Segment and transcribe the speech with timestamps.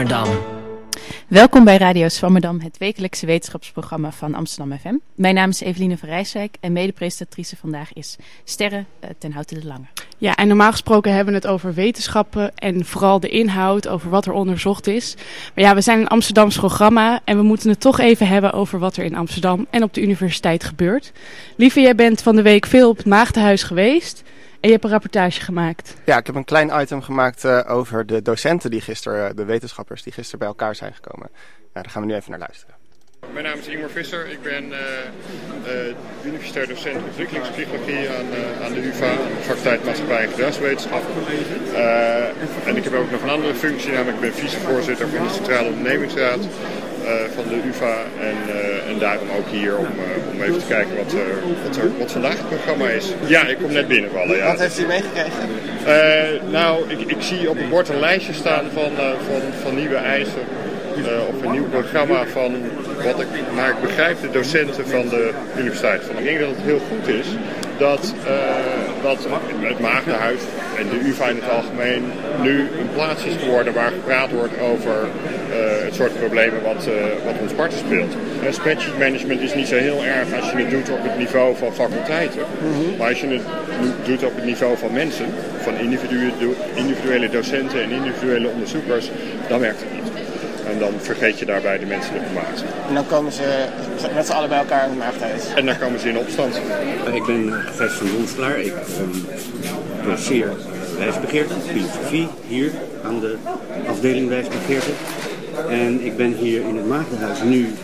[0.00, 0.38] Swammerdam.
[1.28, 4.94] Welkom bij Radio Swammerdam, het wekelijkse wetenschapsprogramma van Amsterdam FM.
[5.14, 9.66] Mijn naam is Eveline van Rijswijk en medepresentatrice vandaag is Sterre uh, ten Houten de
[9.66, 9.84] Lange.
[10.18, 14.26] Ja, en normaal gesproken hebben we het over wetenschappen en vooral de inhoud, over wat
[14.26, 15.14] er onderzocht is.
[15.54, 18.78] Maar ja, we zijn een Amsterdams programma en we moeten het toch even hebben over
[18.78, 21.12] wat er in Amsterdam en op de universiteit gebeurt.
[21.56, 24.22] Lieve, jij bent van de week veel op het Maagdenhuis geweest.
[24.60, 25.96] En je hebt een rapportage gemaakt.
[26.04, 29.44] Ja, ik heb een klein item gemaakt uh, over de docenten die gisteren, uh, de
[29.44, 31.28] wetenschappers die gisteren bij elkaar zijn gekomen.
[31.74, 32.79] Ja, daar gaan we nu even naar luisteren.
[33.32, 34.26] Mijn naam is Ingmar Visser.
[34.30, 38.26] Ik ben uh, universitair docent ontwikkelingspsychologie aan,
[38.64, 41.14] aan de UvA, faculteit Maatschappij en Gedragswetenschappen.
[42.66, 45.68] en ik heb ook nog een andere functie, namelijk ik ben vicevoorzitter van de Centrale
[45.68, 46.38] Ondernemingsraad.
[47.04, 50.66] Uh, van de UvA en, uh, en daarom ook hier om, uh, om even te
[50.66, 51.12] kijken wat,
[51.64, 53.12] wat, er, wat vandaag het programma is.
[53.26, 54.36] Ja, ik kom net binnenvallen.
[54.36, 54.46] Ja.
[54.46, 56.50] Wat heeft u meegekregen?
[56.50, 58.90] nou, ik, ik zie op het bord een lijstje staan van,
[59.26, 60.42] van, van nieuwe eisen
[61.28, 62.54] of een nieuw programma van
[63.04, 66.02] wat ik, naar ik begrijp, de docenten van de universiteit.
[66.04, 66.18] Van.
[66.18, 67.26] Ik denk dat het heel goed is
[67.80, 69.26] dat, uh, dat
[69.60, 70.40] het Maagdenhuis
[70.78, 72.02] en de UvA in het algemeen
[72.42, 76.94] nu een plaats is geworden waar gepraat wordt over uh, het soort problemen wat, uh,
[77.24, 78.12] wat ons parten speelt.
[78.44, 81.56] En spreadsheet management is niet zo heel erg als je het doet op het niveau
[81.56, 82.40] van faculteiten.
[82.40, 82.96] Mm -hmm.
[82.96, 83.42] Maar als je het
[84.04, 85.26] doet op het niveau van mensen,
[85.58, 86.32] van individuele,
[86.74, 89.10] individuele docenten en individuele onderzoekers,
[89.48, 90.09] dan werkt het niet.
[90.70, 92.64] En dan vergeet je daarbij de menselijke maat.
[92.88, 93.66] En dan komen ze
[94.14, 95.54] met z'n allen bij elkaar in de maagdhuis.
[95.54, 96.60] En dan komen ze in opstand.
[97.12, 98.60] Ik ben Gijs van Donslaar.
[98.60, 99.26] Ik um,
[100.04, 100.48] doseer
[100.98, 102.70] wijsbegeerte, filosofie, hier
[103.04, 103.36] aan de
[103.88, 104.90] afdeling wijsbegeerte.
[105.68, 107.74] En ik ben hier in het Maagdenhuis nu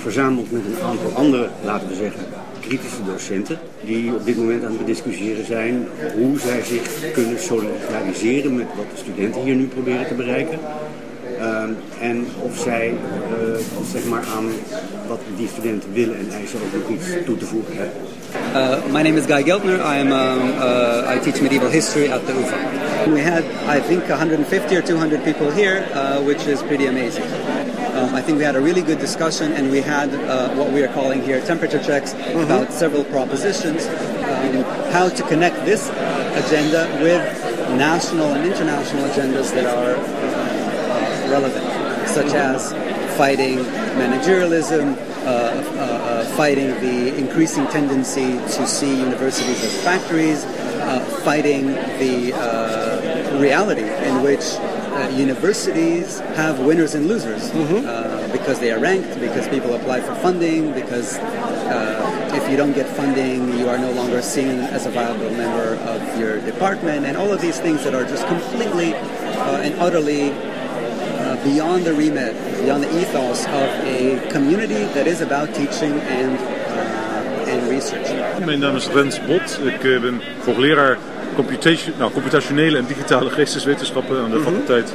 [0.00, 2.20] verzameld met een aantal andere, laten we zeggen,
[2.60, 3.58] kritische docenten.
[3.80, 8.86] Die op dit moment aan het discussiëren zijn hoe zij zich kunnen solidariseren met wat
[8.90, 10.58] de studenten hier nu proberen te bereiken.
[11.40, 14.50] Um, en of zij uh, zeg maar aan
[15.08, 17.96] wat die studenten willen en eisen ook nog iets toe te voegen hebben.
[18.54, 19.74] Uh, my name is Guy Geltner.
[19.74, 22.56] I am um, uh, I teach medieval history at the UFA.
[23.10, 23.44] We had
[23.76, 27.24] I think 150 or 200 people here, uh, which is pretty amazing.
[27.94, 30.82] Um, I think we had a really good discussion, and we had uh, what we
[30.82, 32.40] are calling here temperature checks mm-hmm.
[32.40, 35.88] about several propositions, um, how to connect this
[36.44, 37.22] agenda with
[37.76, 39.96] national and international agendas that are
[41.28, 41.64] relevant,
[42.08, 42.72] such as
[43.16, 43.58] fighting
[43.98, 51.66] managerialism, uh, uh, uh, fighting the increasing tendency to see universities as factories, uh, fighting
[51.98, 58.32] the uh, reality in which uh, universities have winners and losers mm-hmm.
[58.32, 61.18] because they are ranked, because people apply for funding, because
[62.32, 66.00] if you don't get funding, you are no longer seen as a viable member of
[66.18, 70.30] your department, and all of these things that are just completely and utterly
[71.44, 77.52] beyond the remit, beyond the ethos of a community that is about teaching and, uh,
[77.52, 78.08] and research.
[78.44, 79.60] Mijn naam is Rens Bot.
[79.64, 80.98] Ik uh, ben hoogleraar
[81.34, 84.52] computation, nou, computationele en digitale geesteswetenschappen aan de mm -hmm.
[84.52, 84.94] faculteit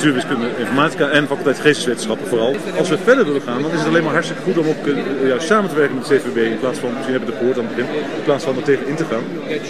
[0.00, 2.56] Natuurwiskunde Informatica en faculteit Geesteswetenschappen vooral.
[2.78, 5.28] Als we verder willen gaan, dan is het alleen maar hartstikke goed om ook uh,
[5.28, 7.58] juist samen te werken met de CVB in plaats van, misschien hebben we het gehoord
[7.58, 9.22] aan het begin, in plaats van er tegen in te gaan.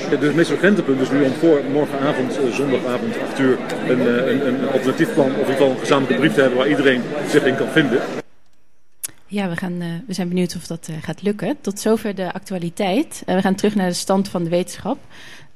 [0.09, 3.59] Dus het meest urgente punt is nu om voor morgenavond, uh, zondagavond, 8 uur,
[3.89, 6.59] een, uh, een, een alternatief plan of in ieder geval een gezamenlijke brief te hebben
[6.59, 8.01] waar iedereen zich in kan vinden.
[9.27, 11.57] Ja, we, gaan, we zijn benieuwd of dat gaat lukken.
[11.61, 13.23] Tot zover de actualiteit.
[13.27, 14.99] We gaan terug naar de stand van de wetenschap.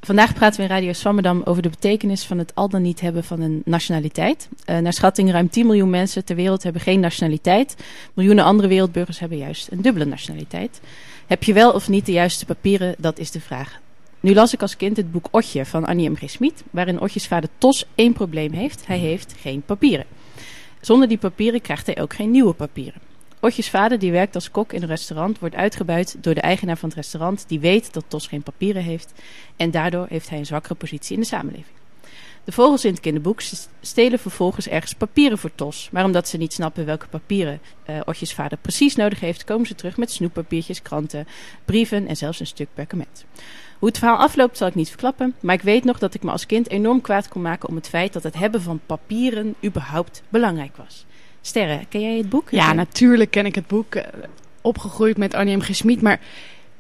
[0.05, 3.25] Vandaag praten we in Radio Swammerdam over de betekenis van het al dan niet hebben
[3.25, 4.49] van een nationaliteit.
[4.67, 7.77] Uh, naar schatting ruim 10 miljoen mensen ter wereld hebben geen nationaliteit.
[8.15, 10.81] Miljoenen andere wereldburgers hebben juist een dubbele nationaliteit.
[11.27, 12.95] Heb je wel of niet de juiste papieren?
[12.99, 13.81] Dat is de vraag.
[14.21, 16.17] Nu las ik als kind het boek Otje van Annie M.
[16.17, 16.31] G.
[16.31, 18.87] Smit, waarin Otjes vader Tos één probleem heeft.
[18.87, 20.07] Hij heeft geen papieren.
[20.81, 23.01] Zonder die papieren krijgt hij ook geen nieuwe papieren.
[23.45, 26.89] Otjes vader, die werkt als kok in een restaurant, wordt uitgebuit door de eigenaar van
[26.89, 29.13] het restaurant, die weet dat Tos geen papieren heeft.
[29.57, 31.77] En daardoor heeft hij een zwakkere positie in de samenleving.
[32.45, 33.41] De vogels in het kinderboek
[33.81, 35.89] stelen vervolgens ergens papieren voor Tos.
[35.93, 37.61] Maar omdat ze niet snappen welke papieren
[37.91, 41.27] uh, Otjes vader precies nodig heeft, komen ze terug met snoeppapiertjes, kranten,
[41.65, 43.25] brieven en zelfs een stuk perkament.
[43.79, 46.31] Hoe het verhaal afloopt zal ik niet verklappen, maar ik weet nog dat ik me
[46.31, 50.23] als kind enorm kwaad kon maken om het feit dat het hebben van papieren überhaupt
[50.29, 51.07] belangrijk was.
[51.47, 52.51] Sterren, ken jij het boek?
[52.51, 53.97] Ja, natuurlijk ken ik het boek.
[54.61, 55.61] Opgegroeid met Annie M.
[55.61, 56.01] G.
[56.01, 56.21] Maar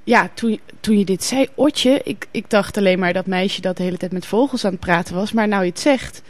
[0.04, 3.76] ja, toen, toen je dit zei, Otje, ik, ik dacht alleen maar dat meisje dat
[3.76, 5.32] de hele tijd met vogels aan het praten was.
[5.32, 6.22] Maar nou je het zegt,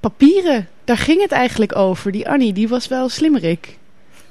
[0.00, 2.12] papieren, daar ging het eigenlijk over.
[2.12, 3.78] Die Annie, die was wel slimmerik.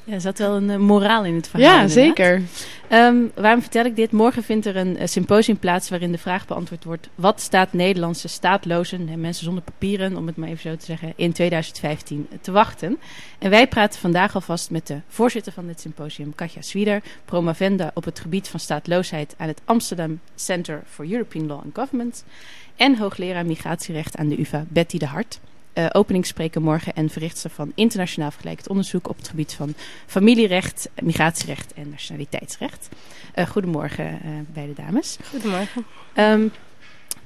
[0.05, 1.69] Ja, er zat wel een uh, moraal in het verhaal.
[1.69, 2.05] Ja, inderdaad.
[2.05, 2.41] zeker.
[2.91, 4.11] Um, waarom vertel ik dit?
[4.11, 8.27] Morgen vindt er een uh, symposium plaats waarin de vraag beantwoord wordt: wat staat Nederlandse
[8.27, 12.51] staatlozen en mensen zonder papieren, om het maar even zo te zeggen, in 2015 te
[12.51, 12.99] wachten?
[13.39, 18.05] En wij praten vandaag alvast met de voorzitter van dit symposium, Katja Zwieder, promovenda op
[18.05, 22.23] het gebied van staatloosheid aan het Amsterdam Center for European Law and Government,
[22.75, 25.39] en hoogleraar migratierecht aan de UvA, Betty de Hart
[25.75, 29.73] uh, openingsspreker morgen en verrichtster van internationaal vergelijkend onderzoek op het gebied van
[30.05, 32.89] familierecht, migratierecht en nationaliteitsrecht.
[33.35, 35.17] Uh, goedemorgen uh, beide dames.
[35.29, 35.85] Goedemorgen.
[36.15, 36.51] Um,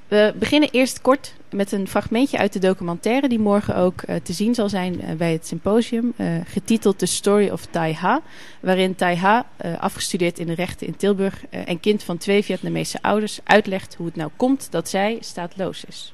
[0.07, 4.34] we beginnen eerst kort met een fragmentje uit de documentaire die morgen ook uh, te
[4.34, 8.22] zien zal zijn uh, bij het symposium, uh, getiteld The Story of Tai Ha,
[8.60, 9.46] waarin Tai Ha,
[9.80, 14.16] afgestudeerd in de rechten in Tilburg en kind van twee Vietnamese ouders, uitlegt hoe het
[14.16, 16.13] nou komt dat zij staatloos is.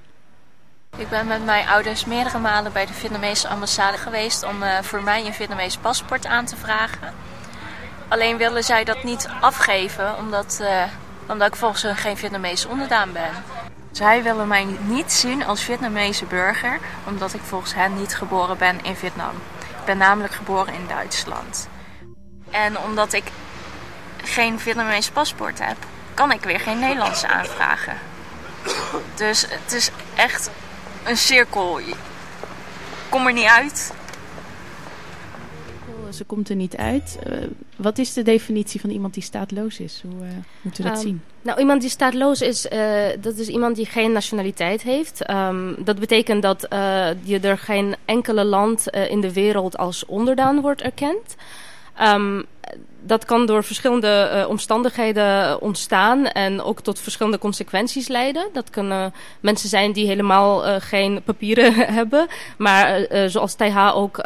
[0.97, 5.03] Ik ben met mijn ouders meerdere malen bij de Vietnamese ambassade geweest om uh, voor
[5.03, 7.13] mij een Vietnamees paspoort aan te vragen.
[8.07, 10.83] Alleen willen zij dat niet afgeven omdat, uh,
[11.27, 13.30] omdat ik volgens hun geen Vietnamese onderdaan ben.
[13.92, 18.83] Zij willen mij niet zien als Vietnamese burger omdat ik volgens hen niet geboren ben
[18.83, 19.36] in Vietnam.
[19.59, 21.68] Ik ben namelijk geboren in Duitsland.
[22.51, 23.24] En omdat ik
[24.24, 25.77] geen Vietnamese paspoort heb,
[26.13, 27.98] kan ik weer geen Nederlandse aanvragen.
[29.15, 30.50] Dus het is echt
[31.06, 31.80] een cirkel.
[33.10, 33.94] Kom er niet uit.
[36.10, 37.18] Ze komt er niet uit.
[37.28, 37.38] Uh,
[37.75, 40.04] wat is de definitie van iemand die staatloos is?
[40.04, 40.31] Hoe uh,
[40.62, 41.22] moeten we dat um, zien?
[41.42, 45.30] Nou, iemand die staatloos is, uh, dat is iemand die geen nationaliteit heeft.
[45.30, 46.68] Um, dat betekent dat
[47.24, 51.36] je er geen enkele land in de wereld als onderdaan wordt erkend.
[52.01, 52.45] Um,
[53.06, 58.50] dat kan door verschillende uh, omstandigheden ontstaan en ook tot verschillende consequenties leiden.
[58.53, 62.27] Dat kunnen mensen zijn die helemaal uh, geen papieren hebben,
[62.57, 64.24] maar uh, zoals TH ook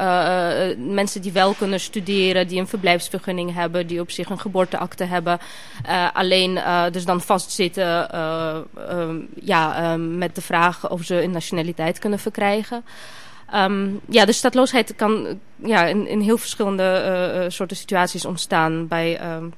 [0.78, 5.40] mensen die wel kunnen studeren, die een verblijfsvergunning hebben, die op zich een geboorteakte hebben,
[6.14, 6.60] alleen
[6.92, 8.08] dus dan vastzitten
[9.36, 12.84] ja, met de vraag of ze een nationaliteit kunnen verkrijgen.
[13.56, 19.36] Um, ja, de staatloosheid kan ja, in, in heel verschillende uh, soorten situaties ontstaan bij
[19.36, 19.54] um,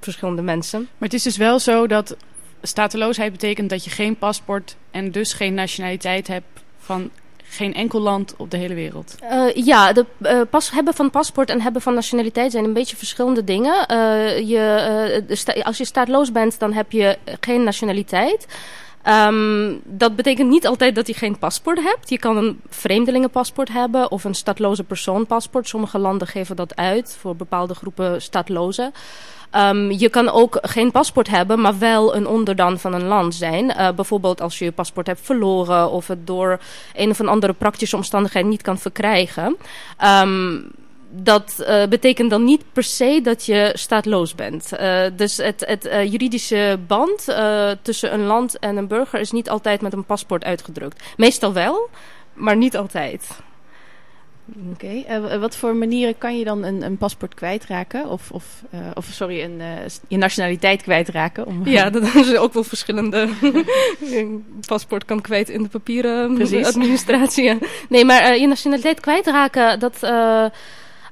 [0.00, 0.80] verschillende mensen.
[0.80, 2.16] Maar het is dus wel zo dat
[2.62, 6.46] stateloosheid betekent dat je geen paspoort en dus geen nationaliteit hebt
[6.78, 7.10] van
[7.48, 9.14] geen enkel land op de hele wereld.
[9.22, 12.96] Uh, ja, de, uh, pas, hebben van paspoort en hebben van nationaliteit zijn een beetje
[12.96, 13.86] verschillende dingen.
[13.92, 18.46] Uh, je, als je staatloos bent, dan heb je geen nationaliteit.
[19.08, 22.10] Um, dat betekent niet altijd dat je geen paspoort hebt.
[22.10, 25.68] Je kan een vreemdelingenpaspoort hebben of een stadloze persoonpaspoort.
[25.68, 28.92] Sommige landen geven dat uit voor bepaalde groepen stadlozen.
[29.56, 33.64] Um, je kan ook geen paspoort hebben, maar wel een onderdan van een land zijn.
[33.64, 36.60] Uh, bijvoorbeeld als je je paspoort hebt verloren of het door
[36.94, 39.56] een of andere praktische omstandigheid niet kan verkrijgen.
[40.04, 40.70] Um,
[41.10, 44.70] dat uh, betekent dan niet per se dat je staatloos bent.
[44.72, 47.24] Uh, dus het, het uh, juridische band
[47.82, 51.02] tussen een land en een burger is niet altijd met een paspoort uitgedrukt.
[51.16, 51.88] Meestal wel,
[52.34, 53.28] maar niet altijd.
[54.72, 55.38] Oké, okay.
[55.38, 58.08] wat voor manieren kan je dan een, een paspoort kwijtraken?
[58.08, 58.62] Of, of,
[58.94, 59.62] of sorry, een,
[60.08, 61.46] je nationaliteit kwijtraken?
[61.46, 61.66] Om...
[61.66, 63.28] Ja, dat is ook wel verschillende.
[64.00, 66.66] een paspoort kan kwijt in de papieren Precies.
[66.66, 67.58] administratie.
[67.88, 69.98] Nee, maar je nationaliteit kwijtraken, dat...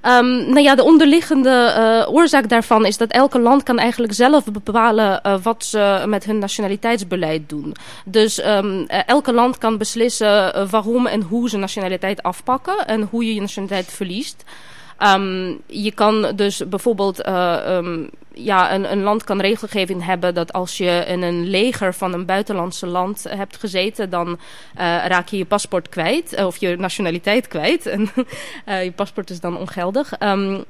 [0.07, 1.75] Um, nou ja, de onderliggende
[2.07, 6.25] uh, oorzaak daarvan is dat elke land kan eigenlijk zelf bepalen uh, wat ze met
[6.25, 7.75] hun nationaliteitsbeleid doen.
[8.05, 13.35] Dus um, elke land kan beslissen waarom en hoe ze nationaliteit afpakken en hoe je
[13.35, 14.45] je nationaliteit verliest.
[15.03, 17.79] Um, je kan dus bijvoorbeeld uh,
[18.35, 22.27] ja, een, een land kan regelgeving hebben dat als je in een leger van een
[22.27, 24.37] buitenlandse land hebt gezeten, dan uh,
[25.07, 27.87] raak je je paspoort kwijt of je nationaliteit kwijt.
[27.95, 28.11] En
[28.69, 30.21] uh, je paspoort is dan ongeldig.
[30.21, 30.65] Um,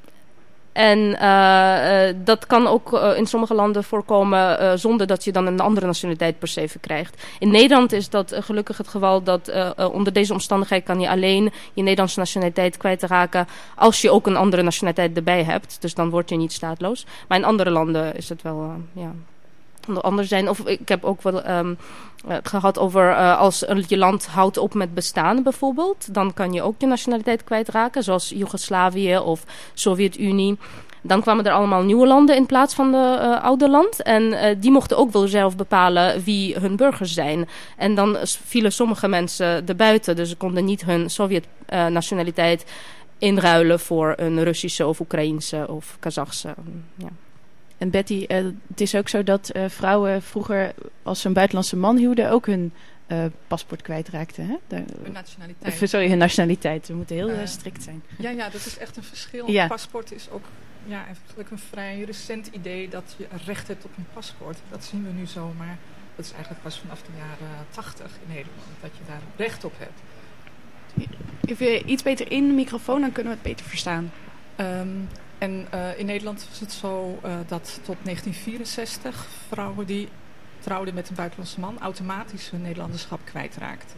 [0.75, 5.61] en uh, dat kan ook uh, in sommige landen voorkomen zonder dat je dan een
[5.61, 7.23] andere nationaliteit per se verkrijgt.
[7.39, 9.53] In Nederland is dat gelukkig het geval dat
[9.93, 14.63] onder deze omstandigheid kan je alleen je Nederlandse nationaliteit kwijtraken als je ook een andere
[14.63, 15.77] nationaliteit erbij hebt.
[15.81, 17.07] Dus dan word je niet staatloos.
[17.29, 19.13] Maar in andere landen is het wel ja,
[20.01, 20.49] anders zijn.
[20.49, 21.79] Of ik heb ook wel um,
[22.27, 26.15] het gehad over uh, als je land houdt op met bestaan bijvoorbeeld.
[26.15, 28.03] Dan kan je ook je nationaliteit kwijtraken.
[28.03, 30.59] Zoals Joegoslavië of Sovjet-Unie.
[31.03, 34.03] Dan kwamen er allemaal nieuwe landen in plaats van de uh, oude land.
[34.03, 37.49] En die mochten ook wel zelf bepalen wie hun burgers zijn.
[37.77, 40.17] En dan vielen sommige mensen erbuiten.
[40.17, 42.65] Dus ze konden niet hun Sovjet-nationaliteit
[43.19, 46.55] inruilen voor een Russische of Oekraïnse of Kazachse.
[46.97, 47.09] Ja.
[47.85, 48.37] En Betty, uh,
[48.69, 52.47] het is ook zo dat uh, vrouwen vroeger, als ze een buitenlandse man huwden, ook
[52.47, 52.73] hun
[53.07, 54.47] uh, paspoort kwijtraakten.
[54.47, 54.77] Hè?
[55.03, 55.89] Hun nationaliteit.
[55.89, 56.89] sorry, hun nationaliteit.
[56.89, 58.03] We moeten heel strikt zijn.
[58.19, 59.51] Ja, ja, dat is echt een verschil.
[59.51, 59.63] Ja.
[59.63, 60.45] Een paspoort is ook
[60.87, 64.59] ja, eigenlijk een vrij recent idee dat je recht hebt op een paspoort.
[64.71, 65.79] Dat zien we nu zo, maar
[66.17, 69.73] dat is eigenlijk pas vanaf de jaren tachtig in Nederland dat je daar recht op
[69.79, 70.01] hebt.
[71.45, 74.13] Even iets beter in de microfoon, dan kunnen we het beter verstaan.
[74.57, 80.09] Um, en uh, in Nederland was het zo uh, dat tot 1964 vrouwen die
[80.59, 83.97] trouwden met een buitenlandse man automatisch hun Nederlanderschap kwijtraakten.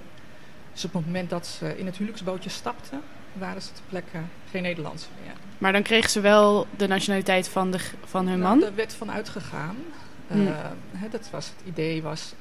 [0.72, 3.00] Dus op het moment dat ze in het huwelijksbootje stapten,
[3.32, 4.18] waren ze ter plekke
[4.50, 5.32] geen Nederlandse meer.
[5.58, 8.60] Maar dan kregen ze wel de nationaliteit van, de, van hun nou, man?
[8.60, 9.76] Daar werd van uitgegaan.
[10.30, 10.50] Uh,
[10.96, 12.34] hè, dat was het idee was,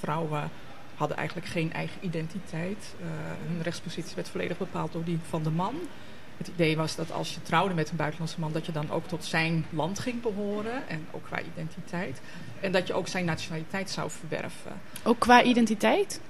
[0.00, 0.50] vrouwen
[0.94, 2.94] hadden eigenlijk geen eigen identiteit.
[3.46, 5.74] hun rechtspositie werd volledig bepaald door die van de man.
[6.36, 9.06] Het idee was dat als je trouwde met een buitenlandse man, dat je dan ook
[9.06, 10.88] tot zijn land ging behoren.
[10.88, 12.20] En ook qua identiteit.
[12.60, 14.72] En dat je ook zijn nationaliteit zou verwerven.
[15.02, 16.20] Ook qua identiteit?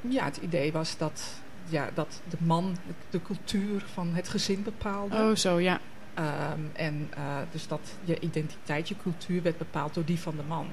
[0.00, 1.22] Ja, het idee was dat,
[1.68, 2.76] ja, dat de man
[3.10, 5.16] de cultuur van het gezin bepaalde.
[5.16, 5.80] Oh, zo, ja.
[6.18, 10.42] Um, en uh, dus dat je identiteit, je cultuur werd bepaald door die van de
[10.48, 10.66] man.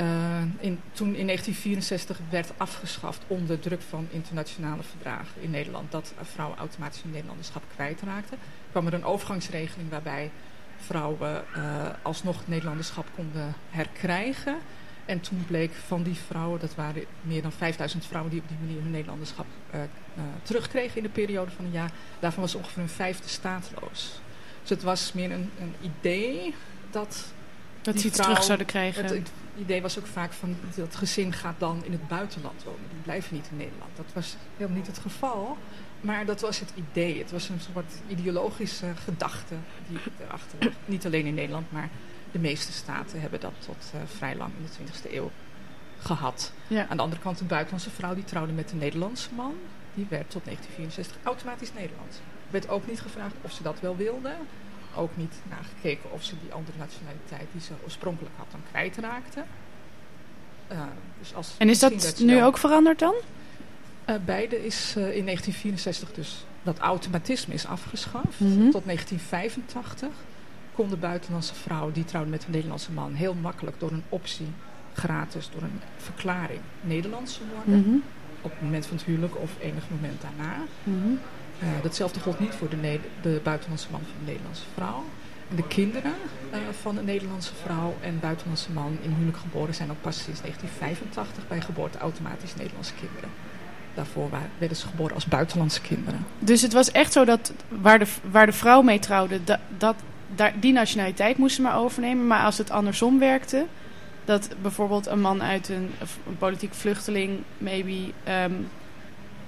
[0.00, 6.12] Uh, in, toen in 1964 werd afgeschaft onder druk van internationale verdragen in Nederland dat
[6.22, 8.38] vrouwen automatisch hun Nederlanderschap kwijtraakten,
[8.70, 10.30] kwam er een overgangsregeling waarbij
[10.76, 14.56] vrouwen uh, alsnog het Nederlanderschap konden herkrijgen.
[15.04, 18.58] En toen bleek van die vrouwen, dat waren meer dan 5000 vrouwen die op die
[18.60, 19.80] manier hun Nederlanderschap uh,
[20.42, 24.20] terugkregen in de periode van een jaar, daarvan was ongeveer een vijfde staatloos.
[24.60, 26.54] Dus het was meer een, een idee
[26.90, 27.32] dat
[27.84, 29.02] dat ze iets terug zouden krijgen.
[29.02, 32.88] Het, het, idee was ook vaak van dat gezin gaat dan in het buitenland wonen.
[32.88, 33.96] Die blijven niet in Nederland.
[33.96, 35.56] Dat was helemaal niet het geval.
[36.00, 37.18] Maar dat was het idee.
[37.18, 39.54] Het was een soort ideologische gedachte
[39.88, 40.72] die erachter.
[40.84, 41.88] Niet alleen in Nederland, maar
[42.32, 45.30] de meeste staten hebben dat tot uh, vrij lang in de 20e eeuw
[45.98, 46.52] gehad.
[46.66, 46.86] Ja.
[46.88, 49.54] Aan de andere kant een buitenlandse vrouw die trouwde met een Nederlandse man.
[49.94, 52.16] Die werd tot 1964 automatisch Nederlands.
[52.50, 54.34] Werd ook niet gevraagd of ze dat wel wilde
[54.96, 59.44] ook niet nagekeken of ze die andere nationaliteit die ze oorspronkelijk had dan kwijtraakte.
[60.72, 60.78] Uh,
[61.18, 63.14] dus als en is dat, nu ook veranderd dan?
[64.10, 68.40] Uh, beide is uh, in 1964 dus dat automatisme is afgeschaft.
[68.40, 68.70] Mm -hmm.
[68.70, 70.08] Tot 1985
[70.74, 74.48] kon de buitenlandse vrouw die trouwde met een Nederlandse man heel makkelijk door een optie
[74.94, 77.74] gratis door een verklaring Nederlandse worden.
[77.74, 78.02] Mm -hmm.
[78.40, 80.56] Op het moment van het huwelijk of enig moment daarna.
[80.82, 81.20] Mm -hmm.
[81.82, 85.04] Datzelfde gold niet voor de, de, buitenlandse man van de Nederlandse vrouw.
[85.54, 86.12] De kinderen
[86.52, 90.40] uh, van een Nederlandse vrouw en buitenlandse man in huwelijk geboren zijn ook pas sinds
[90.40, 93.28] 1985 bij geboorte automatisch Nederlandse kinderen.
[93.94, 96.26] Daarvoor werden ze geboren als buitenlandse kinderen.
[96.38, 99.96] Dus het was echt zo dat waar de, waar de vrouw mee trouwde, dat, dat,
[100.34, 102.26] daar, die nationaliteit moest ze maar overnemen.
[102.26, 103.66] Maar als het andersom werkte,
[104.24, 105.90] dat bijvoorbeeld een man uit een,
[106.38, 108.12] politiek vluchteling, maybe...
[108.28, 108.68] Um,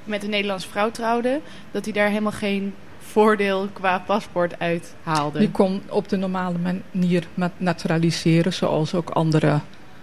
[0.06, 5.38] met een Nederlandse vrouw trouwde, dat hij daar helemaal geen voordeel qua paspoort uit haalde.
[5.38, 6.56] Die kon op de normale
[6.92, 9.60] manier naturaliseren, zoals ook andere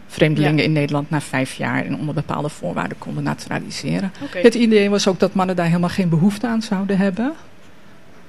[0.08, 0.64] vreemdelingen ja.
[0.64, 4.12] in Nederland na vijf jaar en onder bepaalde voorwaarden konden naturaliseren.
[4.24, 4.42] Okay.
[4.42, 7.34] Het idee was ook dat mannen daar helemaal geen behoefte aan zouden hebben.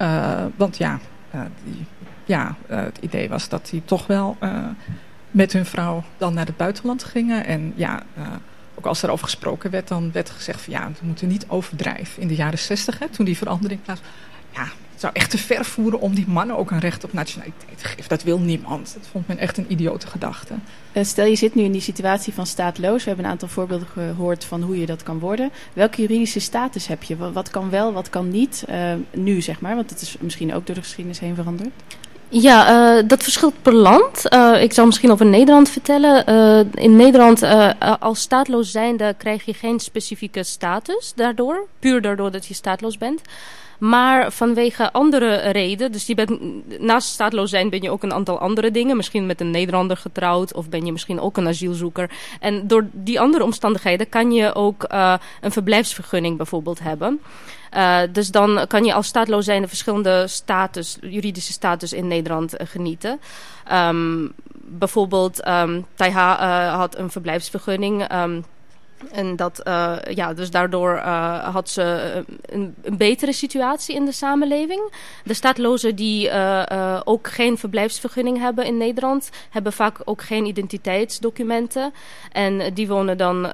[0.00, 0.98] Uh, want ja,
[1.34, 1.84] uh, die,
[2.24, 4.36] ja uh, het idee was dat die toch wel
[5.30, 7.44] met hun vrouw dan naar het buitenland gingen.
[7.44, 8.02] En ja,
[8.86, 12.22] als er over gesproken werd, dan werd gezegd van ja, we moeten niet overdrijven.
[12.22, 14.00] In de jaren zestig, toen die verandering plaats
[14.54, 17.78] ja, het zou echt te ver voeren om die mannen ook een recht op nationaliteit
[17.78, 18.08] te geven.
[18.08, 18.94] Dat wil niemand.
[18.94, 20.54] Dat vond men echt een idiote gedachte.
[20.92, 23.02] Uh, stel je zit nu in die situatie van staatloos.
[23.02, 25.50] We hebben een aantal voorbeelden gehoord van hoe je dat kan worden.
[25.72, 27.32] Welke juridische status heb je?
[27.32, 28.64] Wat kan wel, wat kan niet?
[28.68, 31.70] Uh, nu zeg maar, want het is misschien ook door de geschiedenis heen veranderd.
[32.36, 34.32] Ja, uh, dat verschilt per land.
[34.32, 36.30] Uh, ik zal misschien over Nederland vertellen.
[36.30, 37.42] Uh, in Nederland,
[38.00, 41.66] als staatloos zijnde, krijg je geen specifieke status daardoor.
[41.78, 43.20] Puur daardoor dat je staatloos bent.
[43.78, 46.40] Maar vanwege andere redenen, dus je bent,
[46.80, 48.96] naast staatloos zijn ben je ook een aantal andere dingen.
[48.96, 52.10] Misschien met een Nederlander getrouwd of ben je misschien ook een asielzoeker.
[52.40, 57.20] En door die andere omstandigheden kan je ook uh, een verblijfsvergunning bijvoorbeeld hebben.
[57.76, 62.66] Uh, dus dan kan je als staatloos zijnde verschillende status, juridische status in Nederland uh,
[62.66, 63.20] genieten.
[63.72, 68.12] Um, bijvoorbeeld, um, Taiha had een verblijfsvergunning.
[68.12, 68.44] Um,
[69.12, 72.12] en dat, uh, ja, dus daardoor uh, had ze
[72.46, 74.92] een, een, betere situatie in de samenleving.
[75.24, 81.92] De staatlozen die uh, ook geen verblijfsvergunning hebben in Nederland, hebben vaak ook geen identiteitsdocumenten.
[82.32, 83.46] En die wonen dan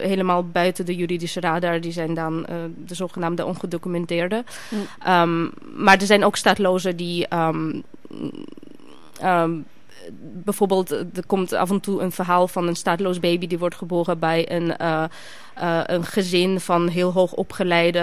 [0.00, 1.80] helemaal buiten de juridische radar.
[1.80, 2.46] Die zijn dan
[2.86, 4.44] de zogenaamde ongedocumenteerde.
[4.68, 5.12] Mm.
[5.12, 7.34] Um, maar er zijn ook staatlozen die.
[7.34, 7.82] Um,
[9.24, 9.66] um,
[10.20, 14.18] bijvoorbeeld, er komt af en toe een verhaal van een staatloos baby die wordt geboren
[14.18, 14.76] bij een,
[15.62, 17.98] uh, een gezin van heel hoog opgeleide,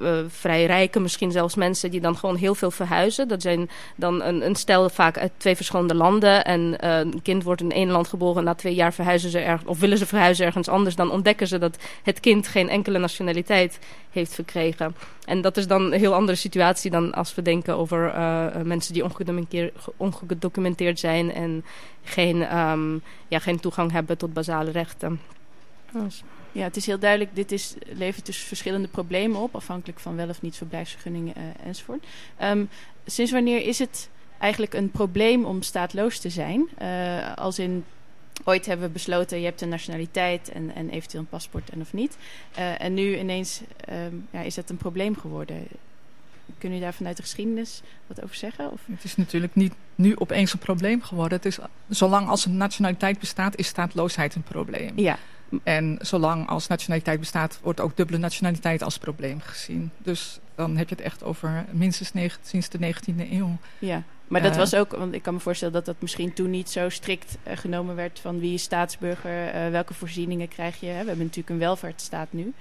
[0.00, 3.28] uh, vrij rijke, misschien zelfs mensen die dan gewoon heel veel verhuizen.
[3.28, 6.44] Dat zijn dan een, een stel vaak uit twee verschillende landen.
[6.44, 9.80] En een kind wordt in één land geboren, na twee jaar verhuizen ze ergens, of
[9.80, 10.96] willen ze verhuizen ergens anders.
[10.96, 13.78] Dan ontdekken ze dat het kind geen enkele nationaliteit
[14.10, 14.96] heeft verkregen.
[15.24, 18.12] En dat is dan een heel andere situatie dan als we denken over
[18.64, 19.04] mensen die
[19.96, 21.64] ongedocumenteerd, zijn en
[22.04, 25.20] geen, um, ja, geen toegang hebben tot basale rechten.
[25.92, 26.22] Dus.
[26.52, 30.28] Ja, het is heel duidelijk, dit is, levert dus verschillende problemen op, afhankelijk van wel
[30.28, 32.04] of niet verblijfsvergunningen uh, enzovoort.
[32.42, 32.68] Um,
[33.06, 36.68] sinds wanneer is het eigenlijk een probleem om staatloos te zijn?
[36.82, 37.84] Uh, als in,
[38.44, 41.92] ooit hebben we besloten, je hebt een nationaliteit en, en eventueel een paspoort en of
[41.92, 42.16] niet.
[42.58, 45.66] Uh, en nu ineens um, ja, is dat een probleem geworden.
[46.58, 48.72] Kunnen u daar vanuit de geschiedenis wat over zeggen?
[48.72, 48.80] Of?
[48.90, 51.38] Het is natuurlijk niet nu opeens een probleem geworden.
[51.38, 54.98] Het is, zolang als een nationaliteit bestaat, is staatloosheid een probleem.
[54.98, 55.18] Ja.
[55.62, 59.90] En zolang als nationaliteit bestaat, wordt ook dubbele nationaliteit als probleem gezien.
[59.98, 63.56] Dus dan heb je het echt over minstens sinds de 19e eeuw.
[63.78, 66.50] Ja, maar dat uh, was ook, want ik kan me voorstellen dat dat misschien toen
[66.50, 70.86] niet zo strikt uh, genomen werd van wie is staatsburger, uh, welke voorzieningen krijg je.
[70.86, 71.00] Hè?
[71.00, 72.52] We hebben natuurlijk een welvaartsstaat nu,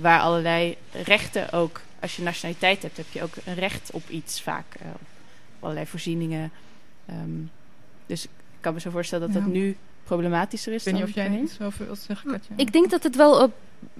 [0.00, 4.42] waar allerlei rechten ook, als je nationaliteit hebt, heb je ook een recht op iets
[4.42, 5.00] vaak, op
[5.60, 6.50] allerlei voorzieningen.
[7.10, 7.50] Um,
[8.06, 8.30] dus ik
[8.60, 9.44] kan me zo voorstellen dat ja.
[9.44, 10.86] dat nu problematischer is.
[10.86, 12.54] Ik weet niet of jij niet zoveel wilt zeggen, Katja.
[12.56, 13.48] Ik denk dat het wel uh,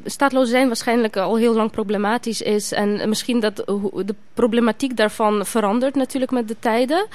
[0.04, 2.73] staatloos zijn waarschijnlijk al heel lang problematisch is.
[2.73, 7.06] En misschien dat de problematiek daarvan verandert natuurlijk met de tijden.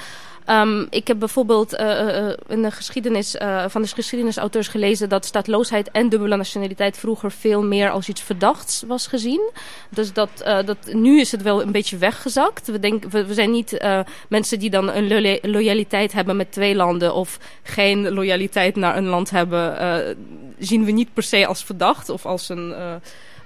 [0.46, 6.08] Um, ik heb bijvoorbeeld uh, in de geschiedenis, van de geschiedenisauteurs gelezen dat staatloosheid en
[6.08, 9.50] dubbele nationaliteit vroeger veel meer als iets verdachts was gezien.
[9.88, 10.30] Dus dat,
[10.64, 12.66] dat nu is het wel een beetje weggezakt.
[12.66, 13.84] We, denk, we, zijn niet
[14.28, 19.06] mensen die dan een lo loyaliteit hebben met twee landen of geen loyaliteit naar een
[19.06, 20.16] land hebben,
[20.58, 22.74] zien we niet per se als verdacht of als een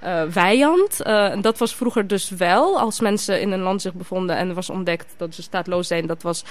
[0.05, 1.01] uh, vijand.
[1.07, 2.79] Uh, dat was vroeger dus wel.
[2.79, 6.21] Als mensen in een land zich bevonden en was ontdekt dat ze staatloos zijn, dat
[6.21, 6.43] was,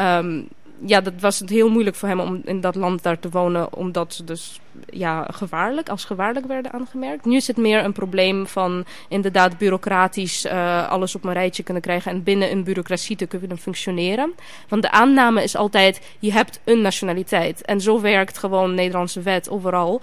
[0.00, 0.48] um,
[0.86, 3.74] ja, dat was het heel moeilijk voor hem om in dat land daar te wonen,
[3.74, 7.24] omdat ze dus ja, gevaarlijk, als gevaarlijk werden aangemerkt.
[7.24, 11.82] Nu is het meer een probleem van inderdaad bureaucratisch uh, alles op een rijtje kunnen
[11.82, 14.32] krijgen en binnen een bureaucratie te kunnen functioneren.
[14.68, 17.62] Want de aanname is altijd, je hebt een nationaliteit.
[17.62, 20.00] En zo werkt gewoon Nederlandse wet overal.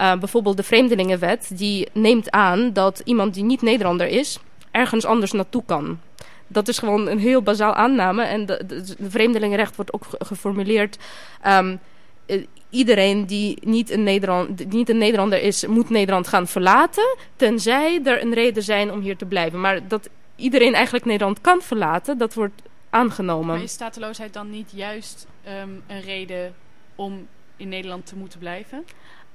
[0.00, 4.38] Uh, bijvoorbeeld de Vreemdelingenwet, die neemt aan dat iemand die niet Nederlander is,
[4.70, 5.98] ergens anders naartoe kan.
[6.52, 8.22] Dat is gewoon een heel bazaal aanname.
[8.22, 10.98] En de, de, de vreemdelingenrecht wordt ook geformuleerd.
[11.46, 11.80] Um,
[12.70, 14.04] iedereen die niet een,
[14.68, 17.16] niet een Nederlander is, moet Nederland gaan verlaten.
[17.36, 19.60] Tenzij er een reden zijn om hier te blijven.
[19.60, 23.54] Maar dat iedereen eigenlijk Nederland kan verlaten, dat wordt aangenomen.
[23.54, 25.26] Maar is stateloosheid dan niet juist
[25.62, 26.54] um, een reden
[26.94, 28.84] om in Nederland te moeten blijven?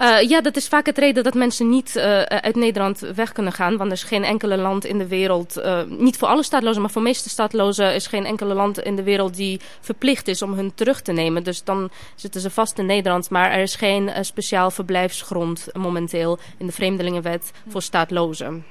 [0.01, 3.53] Uh, ja, dat is vaak het reden dat mensen niet uh, uit Nederland weg kunnen
[3.53, 3.77] gaan.
[3.77, 6.91] Want er is geen enkele land in de wereld, uh, niet voor alle staatlozen, maar
[6.91, 10.53] voor de meeste staatlozen is geen enkele land in de wereld die verplicht is om
[10.53, 11.43] hun terug te nemen.
[11.43, 13.29] Dus dan zitten ze vast in Nederland.
[13.29, 18.65] Maar er is geen speciaal verblijfsgrond momenteel in de Vreemdelingenwet voor staatlozen.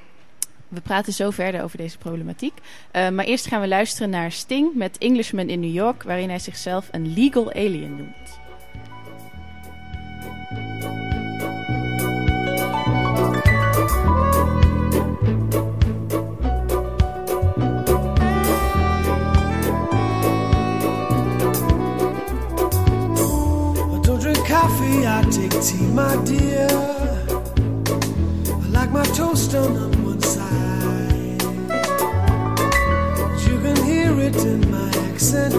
[0.69, 2.55] We praten zo verder over deze problematiek.
[2.93, 6.89] Maar eerst gaan we luisteren naar Sting met Englishman in New York, waarin hij zichzelf
[6.91, 8.44] een legal alien noemt.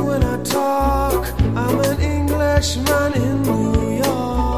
[0.06, 1.26] When I talk.
[1.56, 4.55] I'm an Englishman in New York.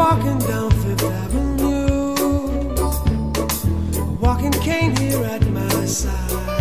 [0.00, 2.14] Walking down Fifth Avenue,
[4.00, 6.59] a walking cane here at my side.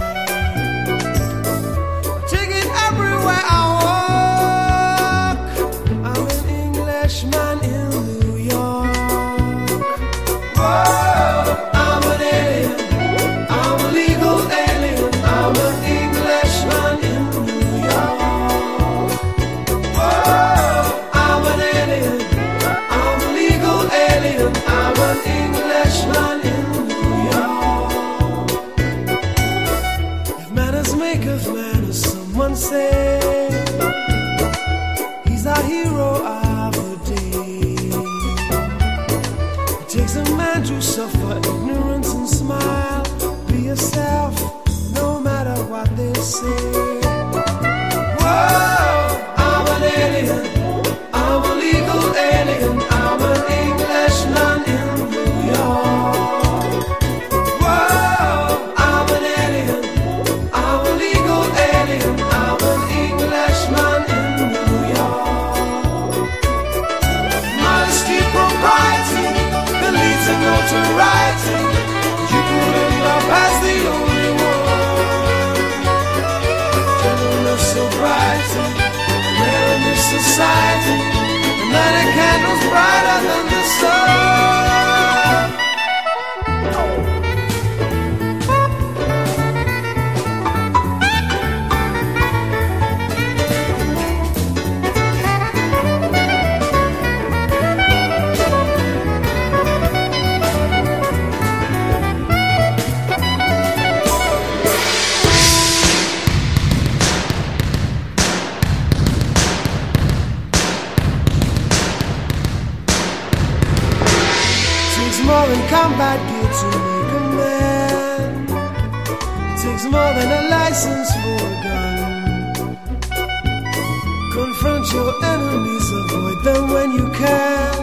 [124.79, 127.73] Confront your enemies, avoid them when you can.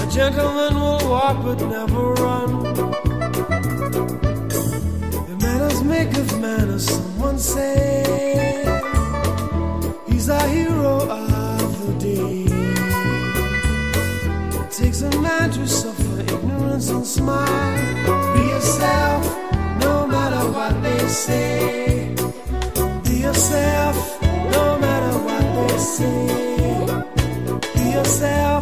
[0.00, 2.62] A gentleman will walk but never run.
[5.28, 8.64] The manners make of manners, someone say.
[10.06, 12.46] He's a hero of the day.
[14.62, 18.34] It takes a man to suffer ignorance and smile.
[18.34, 19.22] Be yourself,
[19.80, 22.14] no matter what they say.
[23.04, 23.85] Be yourself,
[25.96, 26.04] você.
[27.80, 28.55] E o céu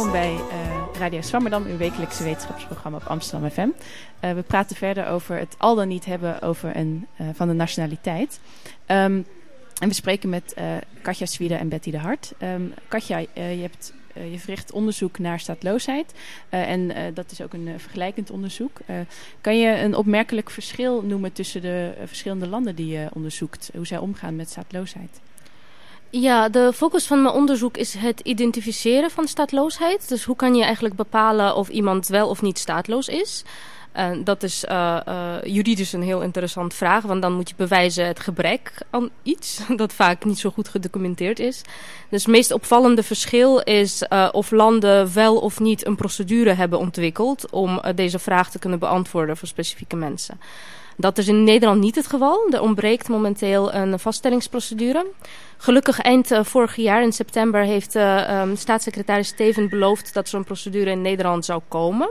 [0.00, 3.68] Welkom bij eh, Radio Swammerdam, uw wekelijkse wetenschapsprogramma op Amsterdam FM.
[4.20, 7.54] Eh, we praten verder over het al dan niet hebben over een, eh, van de
[7.54, 8.40] nationaliteit.
[8.86, 9.22] Ehm,
[9.78, 10.54] en we spreken met
[11.02, 12.32] Katja Zwiede en Betty de Hart.
[12.38, 16.12] Ehm, Katja, je, hebt, je verricht onderzoek naar staatloosheid.
[16.48, 18.78] En dat is ook een vergelijkend onderzoek.
[19.40, 23.70] Kan je een opmerkelijk verschil noemen tussen de verschillende landen die je onderzoekt?
[23.74, 25.20] Hoe zij omgaan met staatloosheid?
[26.10, 30.08] Ja, de focus van mijn onderzoek is het identificeren van staatloosheid.
[30.08, 33.44] Dus hoe kan je eigenlijk bepalen of iemand wel of niet staatloos is?
[33.92, 38.06] En dat is uh, uh, juridisch een heel interessant vraag, want dan moet je bewijzen
[38.06, 41.62] het gebrek aan iets dat vaak niet zo goed gedocumenteerd is.
[42.08, 46.78] Dus het meest opvallende verschil is uh, of landen wel of niet een procedure hebben
[46.78, 50.40] ontwikkeld om deze vraag te kunnen beantwoorden voor specifieke mensen.
[51.00, 52.46] Dat is in Nederland niet het geval.
[52.50, 55.06] Er ontbreekt momenteel een vaststellingsprocedure.
[55.56, 60.90] Gelukkig eind uh, vorig jaar in september heeft um, staatssecretaris Steven beloofd dat zo'n procedure
[60.90, 62.10] in Nederland zou komen.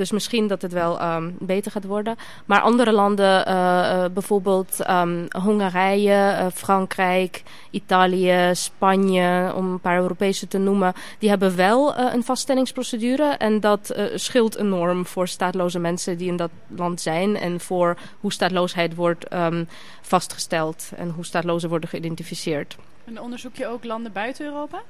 [0.00, 2.16] Dus misschien dat het wel um, beter gaat worden.
[2.44, 10.00] Maar andere landen, uh, uh, bijvoorbeeld um, Hongarije, uh, Frankrijk, Italië, Spanje, om een paar
[10.00, 13.24] Europese te noemen, die hebben wel een vaststellingsprocedure.
[13.24, 18.32] En dat scheelt enorm voor staatloze mensen die in dat land zijn en voor hoe
[18.32, 19.68] staatloosheid wordt um,
[20.00, 22.76] vastgesteld en hoe staatlozen worden geïdentificeerd.
[23.04, 24.82] En onderzoek je ook landen buiten Europa?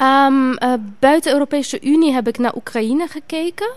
[0.00, 3.72] Um, uh, buiten Europese Unie heb ik naar Oekraïne gekeken.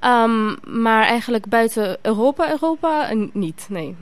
[0.00, 3.96] Um, maar eigenlijk buiten Europa, Europa uh, niet, nee.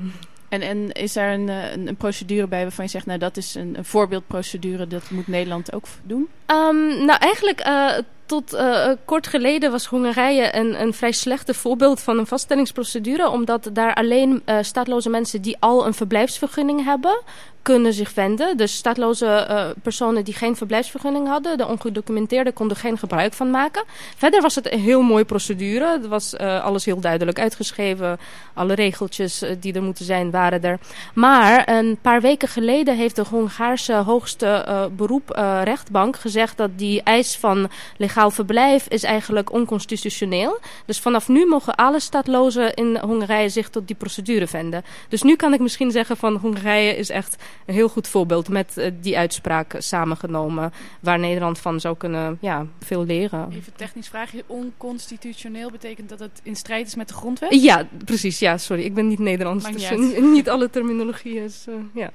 [0.49, 3.55] En, en is daar een, een, een, procedure bij waarvan je zegt, nou dat is
[3.55, 6.29] een, een voorbeeldprocedure, dat moet Nederland ook doen?
[6.47, 7.91] Um, nou eigenlijk uh,
[8.27, 13.71] tot uh, kort geleden was Hongarije een, een vrij slechte voorbeeld van een vaststellingsprocedure, omdat
[13.73, 17.23] daar alleen uh, staatloze mensen die al een verblijfsvergunning hebben,
[17.63, 18.57] kunnen zich wenden.
[18.57, 23.85] Dus staatloze uh, personen die geen verblijfsvergunning hadden, de ongedocumenteerden, konden geen gebruik van maken.
[24.17, 25.99] Verder was het een heel mooie procedure.
[26.03, 28.19] Er was uh, alles heel duidelijk uitgeschreven.
[28.55, 30.79] Alle regeltjes uh, die er moeten zijn, waren er.
[31.15, 35.31] Maar een paar weken geleden heeft de Hongaarse hoogste beroep
[35.65, 40.59] rechtbank gezegd dat die eis van legaal verblijf is eigenlijk onconstitutioneel.
[40.87, 44.85] Dus vanaf nu mogen alle staatlozen in Hongarije zich tot die procedure wenden.
[45.09, 47.37] Dus nu kan ik misschien zeggen van Hongarije is echt
[47.67, 50.73] een heel goed voorbeeld met uh, die uitspraak samengenomen.
[51.01, 53.53] Waar Nederland van zou kunnen ja, veel leren.
[53.53, 54.45] Even technisch vraagje.
[54.47, 57.63] Onconstitutioneel betekent dat het in strijd is met de grondwet?
[57.63, 58.39] Ja, precies.
[58.39, 58.83] Ja, sorry.
[58.83, 59.73] Ik ben niet Nederlands.
[59.73, 61.67] Dus niet, niet alle terminologie is...
[61.69, 62.11] Uh, ja.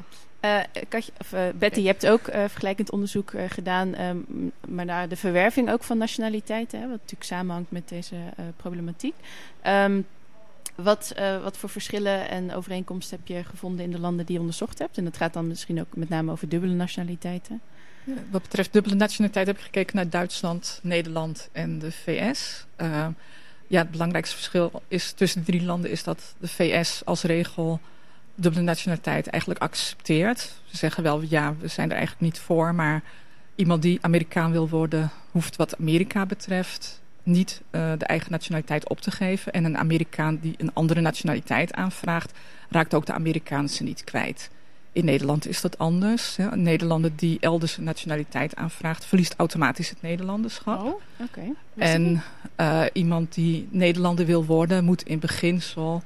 [0.46, 5.10] Uh, Katje, of, uh, Betty, je hebt ook uh, vergelijkend onderzoek gedaan, um, maar naar
[5.10, 8.16] de verwerving ook van nationaliteiten, hè, wat natuurlijk samenhangt met deze
[8.56, 9.14] problematiek.
[9.68, 10.06] Um,
[10.78, 14.42] wat, uh, wat voor verschillen en overeenkomsten heb je gevonden in de landen die je
[14.42, 14.98] onderzocht hebt?
[14.98, 17.62] En dat gaat dan misschien ook met name over dubbele nationaliteiten.
[18.04, 22.66] Ja, wat betreft dubbele nationaliteit heb ik gekeken naar Duitsland, Nederland en de VS.
[22.82, 23.08] Uh,
[23.68, 27.80] ja, het belangrijkste verschil is tussen de drie landen is dat de VS als regel
[28.36, 30.40] dubbele nationaliteit eigenlijk accepteert.
[30.66, 33.04] Ze zeggen wel, ja, we zijn er eigenlijk niet voor, maar
[33.56, 39.02] iemand die Amerikaan wil worden, hoeft wat Amerika betreft niet uh, de eigen nationaliteit op
[39.02, 39.52] te geven.
[39.52, 42.32] En een Amerikaan die een andere nationaliteit aanvraagt,
[42.70, 44.50] raakt ook de Amerikaanse niet kwijt.
[44.92, 46.36] In Nederland is dat anders.
[46.36, 46.52] Hè.
[46.52, 50.82] Een Nederlander die elders een nationaliteit aanvraagt, verliest automatisch het Nederlanderschap.
[50.82, 51.54] Oh, okay.
[51.76, 52.24] En
[52.58, 56.02] uh, iemand die Nederlander wil worden, moet in beginsel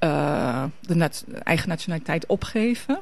[0.00, 2.98] uh, de nat eigen nationaliteit opgeven.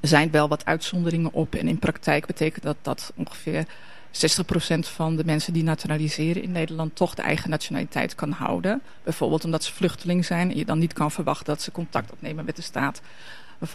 [0.00, 3.66] Er zijn wel wat uitzonderingen op en in praktijk betekent dat dat ongeveer
[4.12, 8.82] 60% van de mensen die naturaliseren in Nederland toch de eigen nationaliteit kan houden.
[9.02, 12.44] Bijvoorbeeld omdat ze vluchteling zijn en je dan niet kan verwachten dat ze contact opnemen
[12.44, 13.00] met de staat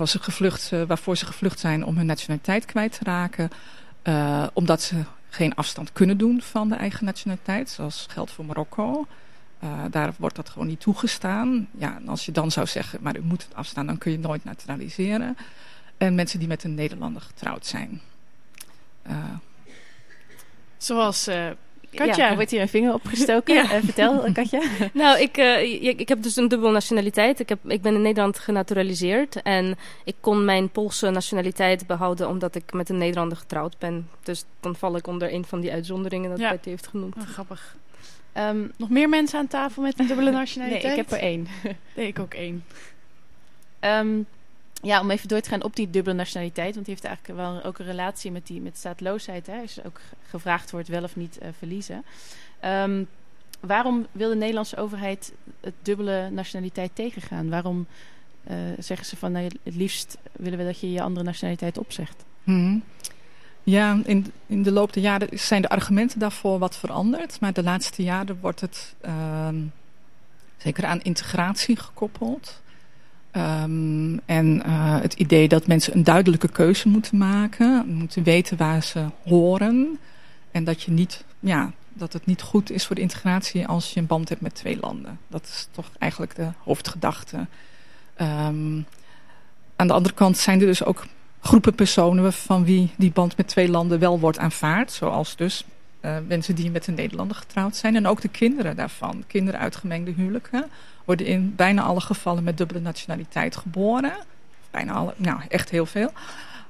[0.06, 3.50] ze gevlucht, waarvoor ze gevlucht zijn om hun nationaliteit kwijt te raken.
[4.04, 9.08] Uh, omdat ze geen afstand kunnen doen van de eigen nationaliteit, zoals geldt voor Marokko.
[9.64, 11.68] Uh, daar wordt dat gewoon niet toegestaan.
[11.78, 14.20] Ja, en als je dan zou zeggen, maar u moet het afstaan, dan kun je
[14.20, 15.38] nooit naturaliseren.
[15.98, 18.02] En mensen die met een Nederlander getrouwd zijn.
[19.08, 19.16] Uh,
[20.86, 21.48] Zoals uh,
[21.96, 22.24] Katja.
[22.24, 23.56] Ja, er wordt hier een vinger opgestoken.
[23.56, 23.82] ja.
[23.82, 24.62] vertel, Katja.
[24.94, 25.38] nou, ik,
[25.82, 27.40] ik, ik, heb dus een dubbele nationaliteit.
[27.40, 29.42] Ik, heb, ik ben in Nederland genaturaliseerd.
[29.42, 34.10] En ik kon mijn Poolse nationaliteit behouden omdat ik met een Nederlander getrouwd ben.
[34.24, 36.50] Dus dan val ik onder een van die uitzonderingen dat ja.
[36.50, 37.16] Betty heeft genoemd.
[37.16, 37.76] Oh, grappig.
[38.38, 40.84] Um, nog meer mensen aan tafel met een dubbele nationaliteit?
[40.90, 41.48] nee, ik heb er één.
[41.96, 42.64] nee, ik ook één.
[43.82, 44.26] Um,
[44.86, 46.74] ja, om even door te gaan op die dubbele nationaliteit.
[46.74, 49.48] Want die heeft eigenlijk wel ook een relatie met, die, met staatloosheid.
[49.48, 52.04] Hè, ook gevraagd wordt wel of niet uh, verliezen.
[52.66, 53.08] Um,
[53.60, 57.50] waarom wil de Nederlandse overheid het dubbele nationaliteit tegengaan?
[57.50, 57.88] Waarom
[58.48, 62.24] uh, zeggen ze van nou, het liefst willen we dat je je andere nationaliteit opzegt?
[62.44, 62.84] Hmm.
[63.64, 67.40] Ja, in, in de loop der jaren zijn de argumenten daarvoor wat veranderd.
[67.40, 69.48] Maar de laatste jaren wordt het uh,
[70.58, 72.62] zeker aan integratie gekoppeld.
[73.38, 77.86] Um, en uh, het idee dat mensen een duidelijke keuze moeten maken.
[77.88, 80.00] Moeten weten waar ze horen.
[80.52, 84.00] En dat, je niet, ja, dat het niet goed is voor de integratie als je
[84.00, 85.20] een band hebt met twee landen.
[85.28, 87.38] Dat is toch eigenlijk de hoofdgedachte.
[88.22, 88.86] Um,
[89.76, 91.06] aan de andere kant zijn er dus ook
[91.40, 94.92] groepen personen van wie die band met twee landen wel wordt aanvaard.
[94.92, 95.66] Zoals dus
[96.02, 97.96] uh, mensen die met een Nederlander getrouwd zijn.
[97.96, 99.24] En ook de kinderen daarvan.
[99.28, 100.66] Kinderen uit gemengde huwelijken
[101.06, 104.14] worden in bijna alle gevallen met dubbele nationaliteit geboren.
[104.72, 106.12] Bijna alle, nou echt heel veel.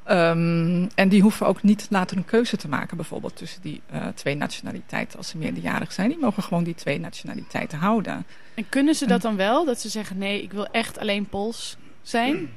[0.09, 4.07] Um, en die hoeven ook niet later een keuze te maken, bijvoorbeeld tussen die uh,
[4.07, 6.09] twee nationaliteiten als ze meerderjarig zijn.
[6.09, 8.25] Die mogen gewoon die twee nationaliteiten houden.
[8.53, 9.65] En kunnen ze dat dan wel?
[9.65, 12.49] Dat ze zeggen: nee, ik wil echt alleen Pools zijn?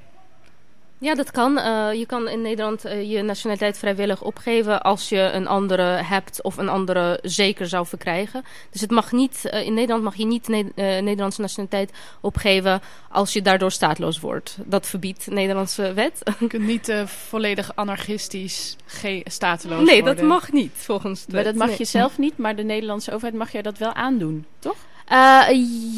[1.00, 1.58] Ja, dat kan.
[1.58, 6.42] Uh, je kan in Nederland uh, je nationaliteit vrijwillig opgeven als je een andere hebt
[6.42, 8.44] of een andere zeker zou verkrijgen.
[8.70, 12.80] Dus het mag niet, uh, in Nederland mag je niet ne Nederlandse nationaliteit opgeven
[13.10, 14.58] als je daardoor staatloos wordt.
[14.64, 16.20] Dat verbiedt de Nederlandse wet.
[16.38, 18.76] Je kunt niet volledig anarchistisch
[19.24, 20.04] stateloos nee, worden.
[20.04, 21.44] Nee, dat mag niet volgens de wet.
[21.44, 24.46] Maar dat mag je zelf niet, maar de Nederlandse overheid mag jij dat wel aandoen,
[24.58, 24.76] toch?
[25.12, 25.44] Uh,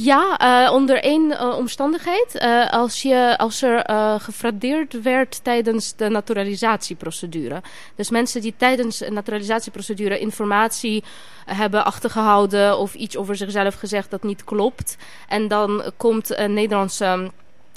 [0.05, 2.41] ja, uh, onder één uh, omstandigheid.
[2.71, 3.85] als, je, als er
[4.21, 7.63] gefraudeerd werd tijdens de naturalisatieprocedure.
[7.95, 11.05] Dus mensen die tijdens de naturalisatieprocedure informatie
[11.45, 14.97] hebben achtergehouden of iets over zichzelf gezegd dat niet klopt.
[15.29, 17.31] En dan komt een Nederlandse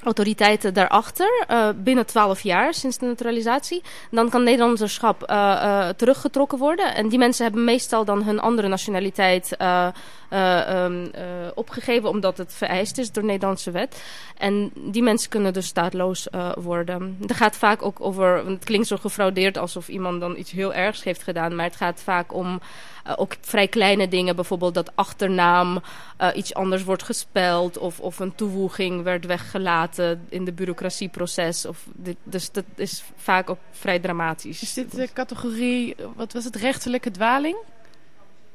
[0.04, 3.82] autoriteiten daarachter uh, binnen 12 jaar sinds de naturalisatie.
[4.12, 6.96] Dan kan Nederlanderschap uh, uh, teruggetrokken worden.
[6.96, 11.12] En die mensen hebben meestal dan hun andere nationaliteit um,
[11.54, 14.04] opgegeven omdat het vereist is door Nederlandse wet.
[14.38, 17.18] En die mensen kunnen dus staatloos worden.
[17.22, 21.04] Het gaat vaak ook over, het klinkt zo gefraudeerd alsof iemand dan iets heel ergs
[21.04, 22.60] heeft gedaan, maar het gaat vaak om
[23.08, 25.82] uh, ook vrij kleine dingen, bijvoorbeeld dat achternaam
[26.22, 31.66] uh, iets anders wordt gespeld of, of een toevoeging werd weggelaten in de bureaucratieproces.
[31.66, 31.88] Of
[32.24, 34.62] dus dat is vaak ook vrij dramatisch.
[34.62, 37.58] Is dit de categorie, wat was het, rechterlijke dwaling?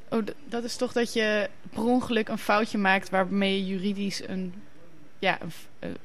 [0.09, 4.53] Oh, dat is toch dat je per ongeluk een foutje maakt waarmee je juridisch een,
[5.19, 5.37] ja,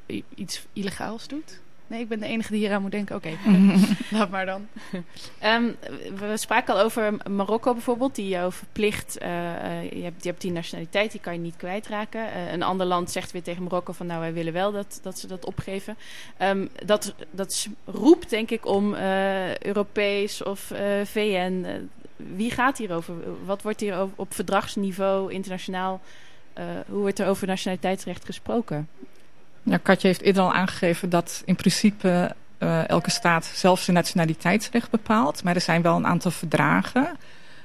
[0.07, 1.61] uh, iets illegaals doet?
[1.95, 3.17] Nee, ik ben de enige die hier aan moet denken.
[3.17, 3.59] Oké, okay.
[4.19, 4.67] laat maar dan.
[5.53, 5.77] um,
[6.19, 9.19] we spraken al over Marokko bijvoorbeeld, die jou verplicht...
[9.23, 9.29] Uh,
[9.91, 12.21] je, hebt, je hebt die nationaliteit, die kan je niet kwijtraken.
[12.21, 14.07] Uh, een ander land zegt weer tegen Marokko van...
[14.07, 15.97] nou, wij willen wel dat, dat ze dat opgeven.
[16.43, 20.73] Um, dat, dat roept denk ik om uh, Europees of
[21.05, 21.89] VN.
[22.17, 23.15] wie gaat hierover?
[23.45, 26.01] Wat wordt hier op verdragsniveau, internationaal...
[26.89, 28.89] hoe wordt er over nationaliteitsrecht gesproken?
[29.65, 34.91] Ja, Katje heeft eerder al aangegeven dat in principe uh, elke staat zelf zijn nationaliteitsrecht
[34.91, 35.45] bepaalt.
[35.45, 37.17] Maar er zijn wel een aantal verdragen.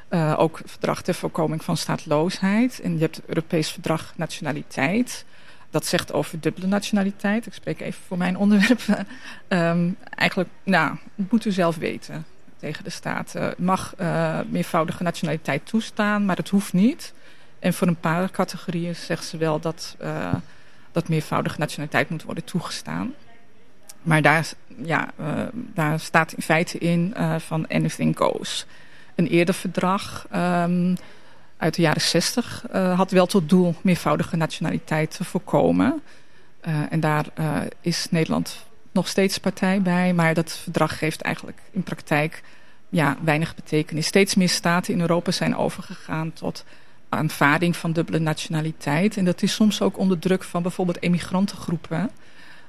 [0.09, 2.79] Uh, ook verdrag ter voorkoming van staatloosheid.
[2.79, 5.25] En je hebt het Europees Verdrag Nationaliteit.
[5.69, 7.45] Dat zegt over dubbele nationaliteit.
[7.45, 9.05] Ik spreek even voor mijn onderwerp.
[9.49, 12.25] um, eigenlijk, nou, moet u zelf weten
[12.57, 13.33] tegen de staat.
[13.35, 13.95] Uh, mag
[14.49, 17.13] meervoudige nationaliteit toestaan, maar het hoeft niet.
[17.59, 19.95] En voor een paar categorieën zegt ze wel dat...
[20.91, 23.13] Dat meervoudige nationaliteit moet worden toegestaan.
[24.01, 24.49] Maar daar,
[24.83, 28.65] ja, uh, daar staat in feite in uh, van anything goes.
[29.15, 30.95] Een eerder verdrag um,
[31.57, 36.01] uit de jaren 60 uh, had wel tot doel meervoudige nationaliteit te voorkomen.
[36.89, 37.25] en daar
[37.81, 40.13] is Nederland nog steeds partij bij.
[40.13, 42.41] Maar dat verdrag geeft eigenlijk in praktijk
[42.89, 44.05] ja, weinig betekenis.
[44.05, 46.65] Steeds meer staten in Europa zijn overgegaan tot
[47.09, 49.17] aanvaarding van dubbele nationaliteit.
[49.17, 52.09] En dat is soms ook onder druk van bijvoorbeeld emigrantengroepen.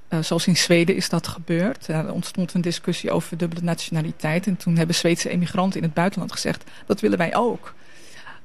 [0.08, 1.88] Uh, zoals in Zweden is dat gebeurd.
[1.88, 4.46] Uh, er ontstond een discussie over dubbele nationaliteit.
[4.46, 6.70] En toen hebben Zweedse emigranten in het buitenland gezegd...
[6.86, 7.74] dat willen wij ook.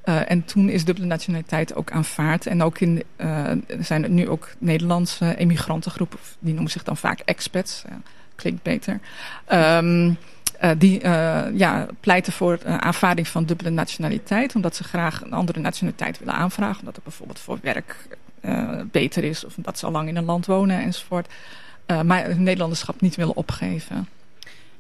[0.06, 2.46] Uh, en toen is dubbele nationaliteit ook aanvaard.
[2.46, 3.04] En ook in,
[3.80, 6.20] zijn er nu ook Nederlandse emigrantengroepen...
[6.40, 7.84] die noemen zich dan vaak expats.
[8.36, 9.00] klinkt beter.
[9.54, 10.18] Um,
[10.64, 14.56] uh, die uh, ja, pleiten voor uh, aanvaarding van dubbele nationaliteit.
[14.56, 16.80] Omdat ze graag een andere nationaliteit willen aanvragen.
[16.80, 17.96] Omdat het bijvoorbeeld voor werk
[18.92, 19.46] beter is.
[19.46, 21.28] Of omdat ze al lang in een land wonen enzovoort.
[22.04, 24.08] maar het Nederlanderschap niet willen opgeven.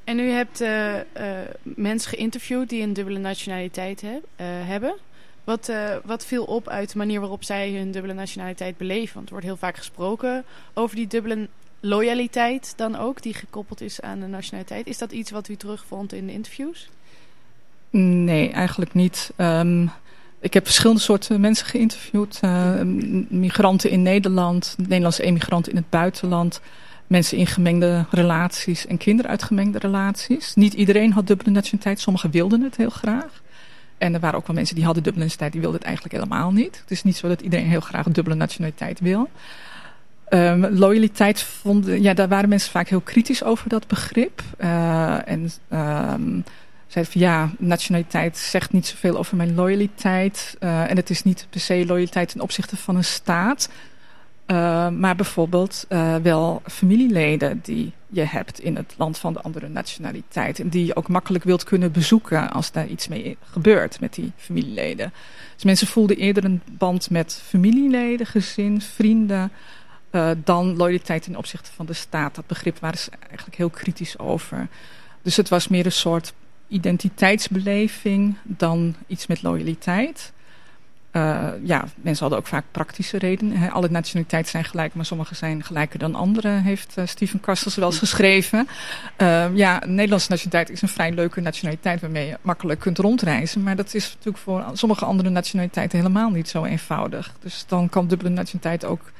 [0.03, 0.63] En u hebt
[1.63, 4.95] mensen geïnterviewd die een dubbele nationaliteit he hebben.
[5.43, 5.71] Wat,
[6.03, 9.13] wat viel op uit de manier waarop zij hun dubbele nationaliteit beleven?
[9.13, 11.47] Want er wordt heel vaak gesproken over die dubbele
[11.85, 14.87] loyaliteit dan ook, die gekoppeld is aan de nationaliteit.
[14.87, 16.89] Is dat iets wat u terugvond in de interviews?
[17.89, 19.31] Nee, eigenlijk niet.
[19.37, 19.91] Um,
[20.39, 22.39] ik heb verschillende soorten mensen geïnterviewd.
[22.43, 22.81] Uh,
[23.29, 26.61] migranten in Nederland, Nederlandse emigranten in het buitenland...
[27.07, 30.55] mensen in gemengde relaties en kinderen uit gemengde relaties.
[30.55, 33.41] Niet iedereen had dubbele nationaliteit, sommigen wilden het heel graag.
[33.97, 36.51] En er waren ook wel mensen die hadden dubbele nationaliteit, die wilden het eigenlijk helemaal
[36.51, 36.79] niet.
[36.81, 39.29] Het is niet zo dat iedereen heel graag dubbele nationaliteit wil...
[40.29, 44.41] Um, loyaliteit vonden, ja, daar waren mensen vaak heel kritisch over dat begrip.
[44.59, 46.43] Uh, en um,
[46.87, 50.57] zeiden van ja, nationaliteit zegt niet zoveel over mijn loyaliteit.
[50.59, 53.69] Uh, en het is niet per se loyaliteit ten opzichte van een staat.
[54.47, 55.85] Uh, maar bijvoorbeeld
[56.21, 60.59] wel familieleden die je hebt in het land van de andere nationaliteit.
[60.59, 64.31] En die je ook makkelijk wilt kunnen bezoeken als daar iets mee gebeurt met die
[64.37, 65.13] familieleden.
[65.53, 69.51] Dus mensen voelden eerder een band met familieleden, gezin, vrienden...
[70.15, 72.35] Uh, dan loyaliteit ten opzichte van de staat.
[72.35, 74.67] Dat begrip waren ze eigenlijk heel kritisch over.
[75.21, 76.33] Dus het was meer een soort
[76.67, 80.33] identiteitsbeleving dan iets met loyaliteit.
[81.11, 83.71] Uh, ja, mensen hadden ook vaak praktische redenen.
[83.71, 87.87] Alle nationaliteiten zijn gelijk, maar sommige zijn gelijker dan andere, heeft uh, Steven Kastels wel
[87.87, 88.67] eens geschreven.
[89.17, 93.63] Uh, ja, Nederlandse nationaliteit is een vrij leuke nationaliteit waarmee je makkelijk kunt rondreizen.
[93.63, 97.33] Maar dat is natuurlijk voor sommige andere nationaliteiten helemaal niet zo eenvoudig.
[97.39, 99.11] Dus dan kan dubbele nationaliteit ook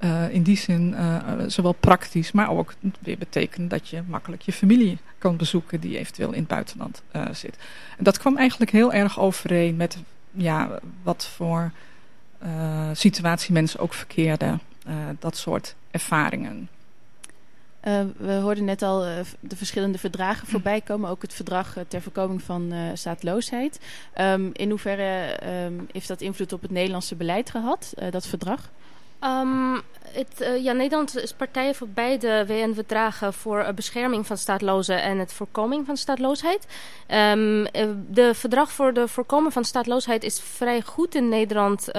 [0.00, 4.52] uh, in die zin uh, zowel praktisch, maar ook weer betekenen dat je makkelijk je
[4.52, 7.56] familie kan bezoeken die eventueel in het buitenland uh, zit.
[7.96, 9.98] En dat kwam eigenlijk heel erg overeen met
[10.30, 11.72] ja, wat voor
[12.92, 14.60] situatie mensen ook verkeerden,
[15.18, 16.68] dat soort ervaringen.
[18.16, 19.00] we hoorden net al
[19.40, 21.10] de verschillende verdragen voorbij komen.
[21.10, 23.80] Ook het verdrag ter voorkoming van staatloosheid.
[24.20, 28.70] Um, in hoeverre um, heeft dat invloed op het Nederlandse beleid gehad, dat verdrag?
[29.24, 35.02] Um, het, uh, ja, Nederland is partij voor beide WN-verdragen voor uh, bescherming van staatlozen
[35.02, 36.66] en het voorkoming van staatloosheid.
[37.08, 37.66] Um, uh,
[38.08, 41.92] de verdrag voor de voorkomen van staatloosheid is vrij goed in Nederland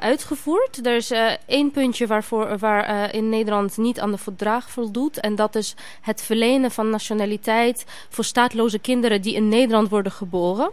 [0.00, 0.86] uitgevoerd.
[0.86, 1.12] Er is
[1.46, 5.20] één puntje waarvoor, waar in Nederland niet aan de verdrag voldoet.
[5.20, 10.70] En dat is het verlenen van nationaliteit voor staatloze kinderen die in Nederland worden geboren.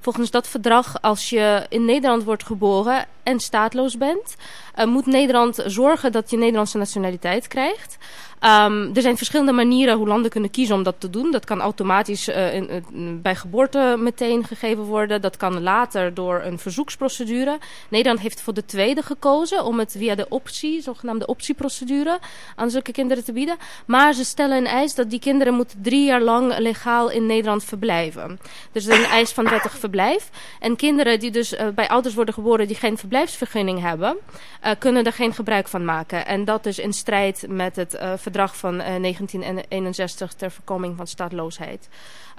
[0.00, 4.36] Volgens dat verdrag, als je in Nederland wordt geboren en staatloos bent,
[4.78, 7.96] uh, moet Nederland zorgen dat je Nederlandse nationaliteit krijgt.
[8.40, 11.30] Um, er zijn verschillende manieren hoe landen kunnen kiezen om dat te doen.
[11.30, 15.20] Dat kan automatisch uh, in, in, bij geboorte meteen gegeven worden.
[15.20, 17.58] Dat kan later door een verzoeksprocedure.
[17.88, 22.18] Nederland heeft voor de tweede gekozen om het via de optie, zogenaamde optieprocedure,
[22.56, 23.56] aan zulke kinderen te bieden.
[23.86, 27.64] Maar ze stellen een eis dat die kinderen moeten drie jaar lang legaal in Nederland
[27.64, 28.38] verblijven.
[28.72, 30.30] Dus een eis van wettig verblijf.
[30.60, 34.16] En kinderen die dus uh, bij ouders worden geboren die geen verblijfsvergunning hebben,
[34.64, 36.26] uh, kunnen er geen gebruik van maken.
[36.26, 37.98] En dat is in strijd met het
[38.36, 41.88] verdrag van 1961 ter voorkoming van staatloosheid.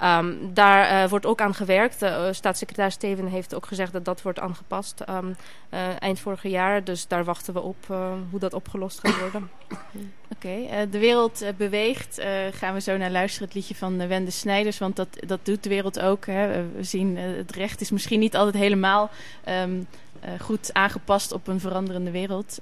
[0.03, 2.03] Um, daar uh, wordt ook aan gewerkt.
[2.03, 6.83] Uh, staatssecretaris Steven heeft ook gezegd dat dat wordt aangepast uh, eind vorig jaar.
[6.83, 7.85] Dus daar wachten we op
[8.29, 9.49] hoe dat opgelost gaat worden.
[10.35, 12.21] Oké, de wereld beweegt.
[12.51, 14.77] gaan we zo naar luisteren, het liedje van Wende Snijders.
[14.77, 16.25] Want dat, dat doet de wereld ook.
[16.25, 16.67] Hè.
[16.71, 19.09] We zien, het recht is misschien niet altijd helemaal
[19.49, 19.87] um,
[20.39, 22.59] goed aangepast op een veranderende wereld.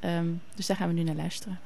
[0.56, 1.60] dus daar gaan we nu naar luisteren.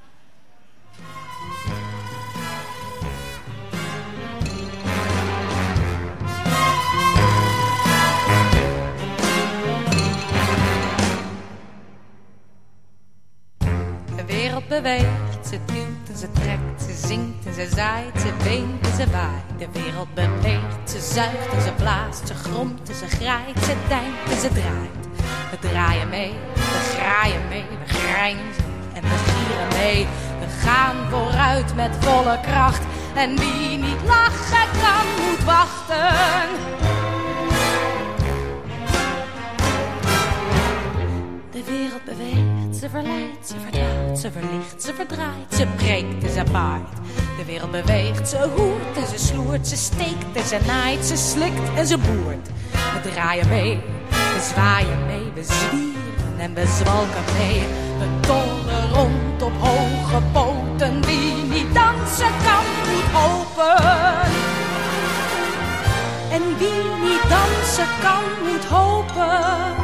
[14.15, 18.85] De wereld beweegt, ze duwt en ze trekt, ze zingt en ze zaait, ze weent
[18.85, 19.43] en ze waait.
[19.57, 24.31] De wereld beweegt, ze zuigt en ze blaast, ze gromt en ze graait, ze deint
[24.31, 25.07] en ze draait.
[25.51, 30.07] We draaien mee, we graaien mee, we grijnzen en we gieren mee.
[30.63, 32.81] Gaan vooruit met volle kracht
[33.15, 36.49] En wie niet lachen kan, moet wachten.
[41.51, 46.43] De wereld beweegt, ze verleidt, ze verdwaalt, ze verlicht, ze verdraait, ze breekt en ze
[46.51, 46.87] baait.
[47.37, 51.75] De wereld beweegt, ze hoert en ze sloert, ze steekt en ze naait, ze slikt
[51.75, 52.47] en ze boert.
[53.03, 57.88] We draaien mee, we zwaaien mee, we zwieren en we zwalken mee.
[57.99, 64.21] We tollen rond op hoge poten, wie niet dansen kan, moet hopen.
[66.31, 69.75] En wie niet dansen kan, moet hopen.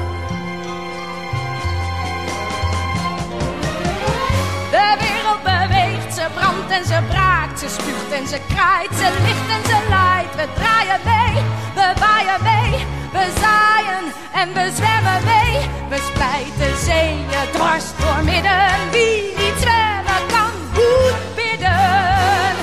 [4.71, 9.49] De wereld beweegt, ze brandt en ze braakt, ze spuugt en ze kraait, ze ligt
[9.57, 10.35] en ze laait.
[10.35, 11.43] We draaien mee,
[11.75, 12.85] we waaien mee,
[13.15, 15.69] we zaaien en we zwemmen mee.
[15.89, 22.55] We splijten zeeën dwars door midden, wie niet zwemmen kan, moet bidden.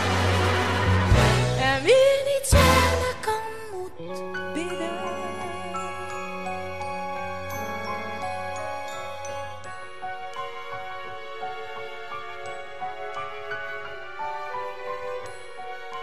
[1.68, 5.00] En wie niet zwemmen kan, moet bidden.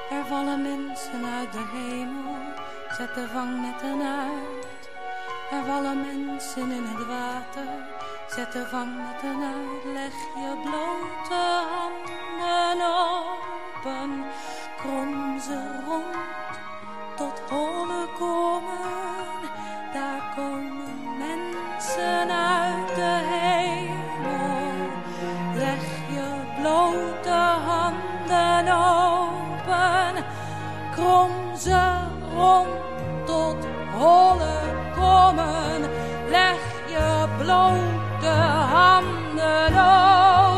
[0.10, 2.38] Er vallen mensen uit de hemel,
[3.00, 4.90] zet de vangnetten uit.
[5.52, 7.68] Er vallen mensen in het water,
[8.28, 9.84] zet de vangnetten uit.
[9.94, 14.26] Leg je blote handen open,
[14.78, 16.16] krom ze rond
[17.16, 19.50] tot holle komen.
[19.94, 24.88] Daar komen mensen uit de hemel.
[25.56, 25.84] Leg
[26.16, 26.28] je
[26.62, 27.40] blote
[27.70, 30.24] handen open,
[30.96, 32.89] krom ze rond
[34.00, 34.60] holle
[34.96, 35.82] komen.
[36.30, 38.36] Leg je blote
[38.74, 40.49] handen open,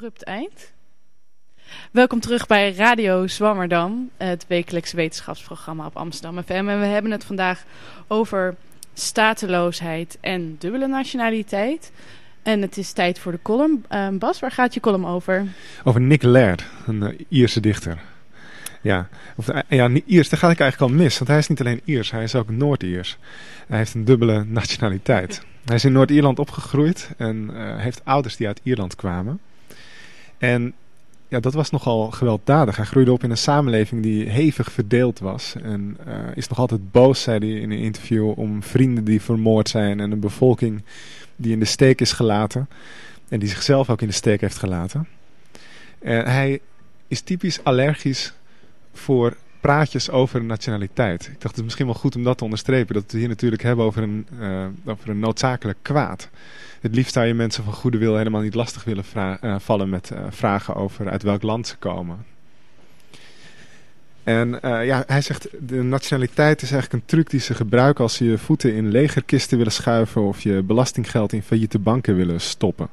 [0.00, 0.72] abrupt eind.
[1.92, 6.52] Welkom terug bij Radio Zwammerdam, het wekelijkse wetenschapsprogramma op Amsterdam FM.
[6.52, 7.64] En we hebben het vandaag
[8.06, 8.54] over
[8.94, 11.92] stateloosheid en dubbele nationaliteit.
[12.42, 13.84] En het is tijd voor de column.
[13.90, 15.46] Uh, Bas, waar gaat je column over?
[15.84, 17.98] Over Nick Laird, een uh, Ierse dichter.
[18.80, 21.18] Ja, of, uh, ja, Iers, daar ga ik eigenlijk al mis.
[21.18, 23.18] Want hij is niet alleen Iers, hij is ook Noord-Iers.
[23.66, 25.42] Hij heeft een dubbele nationaliteit.
[25.64, 29.40] Hij is in Noord-Ierland opgegroeid en uh, heeft ouders die uit Ierland kwamen.
[30.40, 30.74] En
[31.28, 32.76] ja, dat was nogal gewelddadig.
[32.76, 35.54] Hij groeide op in een samenleving die hevig verdeeld was.
[35.62, 39.68] En uh, is nog altijd boos, zei hij in een interview, om vrienden die vermoord
[39.68, 40.00] zijn.
[40.00, 40.82] En een bevolking
[41.36, 42.68] die in de steek is gelaten.
[43.28, 45.08] En die zichzelf ook in de steek heeft gelaten.
[45.98, 46.60] En hij
[47.08, 48.32] is typisch allergisch
[48.92, 51.22] voor praatjes over nationaliteit.
[51.22, 52.94] Ik dacht het is misschien wel goed om dat te onderstrepen.
[52.94, 56.28] Dat we hier natuurlijk hebben over een, uh, over een noodzakelijk kwaad.
[56.80, 60.10] Het liefst zou je mensen van goede wil helemaal niet lastig willen uh, vallen met
[60.12, 62.24] uh, vragen over uit welk land ze komen.
[64.22, 68.24] En ja, hij zegt, de nationaliteit is eigenlijk een truc die ze gebruiken als ze
[68.24, 72.88] je voeten in legerkisten willen schuiven of je belastinggeld in failliete banken willen stoppen.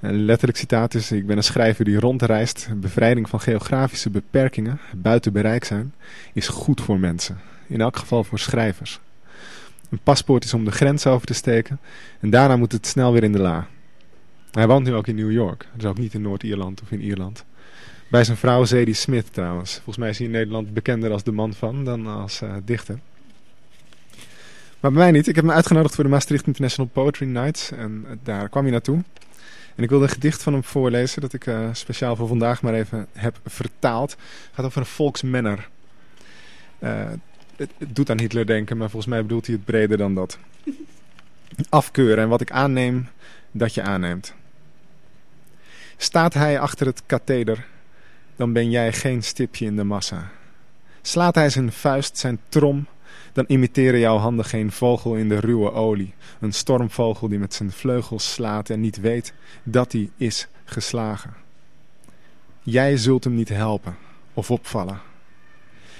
[0.00, 2.68] Een letterlijk citaat is, ik ben een schrijver die rondreist.
[2.76, 5.94] Bevrijding van geografische beperkingen, buiten bereik zijn,
[6.32, 7.38] is goed voor mensen.
[7.66, 9.00] In elk geval voor schrijvers.
[9.90, 11.78] Een paspoort is om de grens over te steken
[12.20, 13.66] en daarna moet het snel weer in de la.
[14.50, 17.44] Hij woont nu ook in New York, dus ook niet in Noord-Ierland of in Ierland.
[18.10, 19.74] Bij zijn vrouw Zadie Smith trouwens.
[19.74, 22.98] Volgens mij is hij in Nederland bekender als de man van dan als uh, dichter.
[24.80, 25.28] Maar bij mij niet.
[25.28, 28.72] Ik heb me uitgenodigd voor de Maastricht International Poetry Nights en uh, daar kwam hij
[28.72, 29.02] naartoe.
[29.76, 32.74] En ik wilde een gedicht van hem voorlezen dat ik uh, speciaal voor vandaag maar
[32.74, 34.10] even heb vertaald.
[34.10, 35.68] Het gaat over een volksmenner.
[36.78, 37.18] het,
[37.56, 40.38] het doet aan Hitler denken, maar volgens mij bedoelt hij het breder dan dat.
[41.68, 43.08] Afkeuren en wat ik aanneem,
[43.50, 44.34] dat je aanneemt.
[45.96, 47.66] Staat hij achter het katheder,
[48.36, 50.30] dan ben jij geen stipje in de massa.
[51.02, 52.86] Slaat hij zijn vuist, zijn trom,
[53.32, 56.14] dan imiteren jouw handen geen vogel in de ruwe olie.
[56.40, 61.34] Een stormvogel die met zijn vleugels slaat en niet weet dat hij is geslagen.
[62.62, 63.96] Jij zult hem niet helpen
[64.34, 65.00] of opvallen.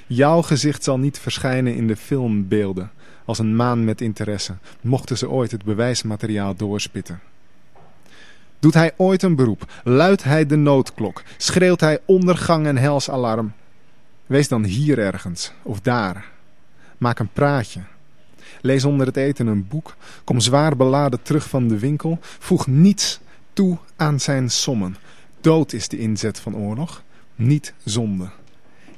[0.07, 2.91] Jouw gezicht zal niet verschijnen in de filmbeelden
[3.27, 7.21] als een maan met interesse, mochten ze ooit het bewijsmateriaal doorspitten.
[8.59, 13.53] Doet hij ooit een beroep, luidt hij de noodklok, schreeuwt hij ondergang en helsalarm.
[14.27, 16.35] Wees dan hier ergens of daar.
[16.99, 17.81] Maak een praatje.
[18.61, 19.97] Lees onder het eten een boek.
[20.25, 22.19] Kom zwaar beladen terug van de winkel.
[22.21, 23.21] Voeg niets
[23.53, 24.97] toe aan zijn sommen.
[25.41, 27.03] Dood is de inzet van oorlog,
[27.35, 28.29] niet zonde.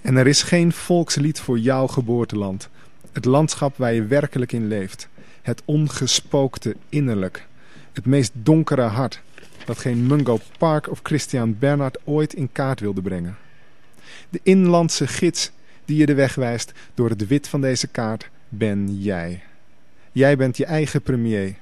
[0.00, 2.68] En er is geen volkslied voor jouw geboorteland.
[3.12, 5.08] Het landschap waar je werkelijk in leeft.
[5.42, 7.46] Het ongespookte innerlijk.
[7.92, 9.20] Het meest donkere hart
[9.64, 13.36] dat geen Mungo Park of Christian Bernhard ooit in kaart wilde brengen.
[14.28, 15.50] De inlandse gids
[15.88, 19.42] die je de weg wijst door het wit van deze kaart ben jij.
[20.12, 21.54] Jij bent je eigen premier,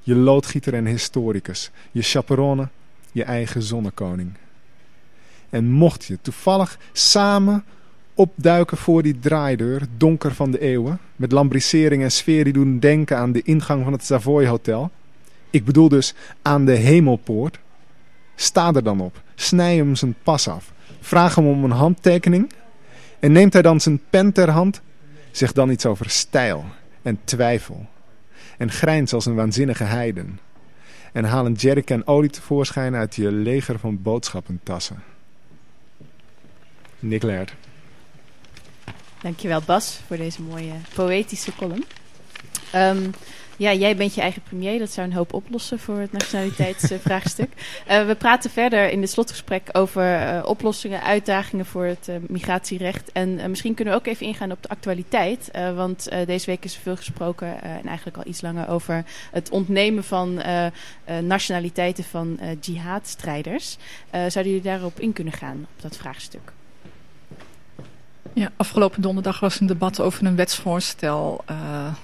[0.00, 2.68] je loodgieter en historicus, je chaperone,
[3.12, 4.32] je eigen zonnekoning.
[5.50, 7.64] En mocht je toevallig samen
[8.14, 13.16] opduiken voor die draaideur, donker van de eeuwen, met lambrisering en sfeer die doen denken
[13.16, 14.90] aan de ingang van het Savoy Hotel.
[15.50, 17.58] Ik bedoel dus aan de hemelpoort.
[18.34, 22.52] Sta er dan op, snij hem zijn pas af, vraag hem om een handtekening
[23.24, 24.80] en neemt hij dan zijn pen ter hand,
[25.30, 26.64] zeg dan iets over stijl
[27.02, 27.86] en twijfel
[28.58, 30.40] en grijns als een waanzinnige heiden
[31.12, 35.02] en haal een jerrycan olie tevoorschijn uit je leger van boodschappentassen.
[36.98, 37.54] Nick Laird.
[39.22, 41.84] Dankjewel Bas voor deze mooie poëtische column.
[42.74, 43.10] Um,
[43.56, 44.78] ja, jij bent je eigen premier.
[44.78, 47.50] Dat zou een hoop oplossen voor het nationaliteitsvraagstuk.
[47.88, 53.12] uh, we praten verder in dit slotgesprek over uh, oplossingen, uitdagingen voor het uh, migratierecht.
[53.12, 55.50] En misschien kunnen we ook even ingaan op de actualiteit.
[55.74, 60.04] want deze week is er veel gesproken en eigenlijk al iets langer over het ontnemen
[60.04, 60.42] van
[61.22, 63.76] nationaliteiten van jihadstrijders.
[64.10, 66.52] zouden jullie daarop in kunnen gaan, op dat vraagstuk?
[68.32, 71.44] Ja, afgelopen donderdag was een debat over een wetsvoorstel.
[71.50, 71.94] Uh,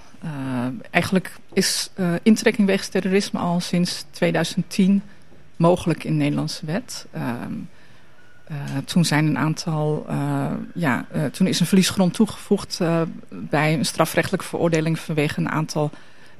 [0.90, 5.02] eigenlijk is uh, intrekking wegens terrorisme al sinds 2010
[5.56, 7.06] mogelijk in de Nederlandse wet.
[8.84, 10.06] toen zijn een aantal,
[10.74, 12.80] ja, toen is een verliesgrond toegevoegd
[13.28, 15.90] bij een strafrechtelijke veroordeling vanwege een aantal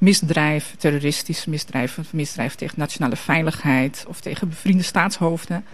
[0.01, 5.64] misdrijven, terroristische misdrijven, misdrijven tegen nationale veiligheid of tegen bevriende staatshoofden.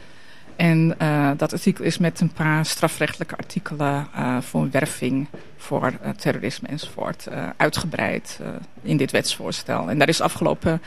[0.57, 5.27] En uh, dat artikel is met een paar strafrechtelijke artikelen uh, voor werving,
[5.57, 8.41] voor uh, terrorisme enzovoort uitgebreid
[8.83, 9.91] in dit wetsvoorstel.
[9.91, 10.83] En daar is afgelopen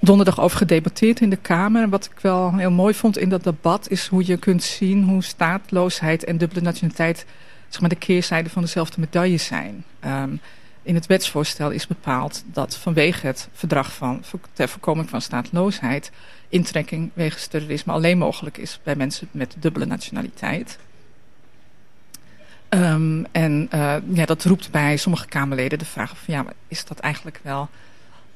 [0.00, 1.82] donderdag over gedebatteerd in de Kamer.
[1.82, 5.04] En wat ik wel heel mooi vond in dat debat is hoe je kunt zien
[5.04, 7.26] hoe staatloosheid en dubbele nationaliteit
[7.68, 9.84] zeg maar, de keerzijde van dezelfde medaille zijn.
[10.06, 10.40] Um,
[10.82, 16.10] in het wetsvoorstel is bepaald dat vanwege het verdrag van, ter voorkoming van staatloosheid
[16.50, 20.78] intrekking wegens terrorisme alleen mogelijk is bij mensen met dubbele nationaliteit.
[22.68, 26.98] Um, en uh, ja, dat roept bij sommige Kamerleden de vraag van ja, is dat
[26.98, 27.68] eigenlijk wel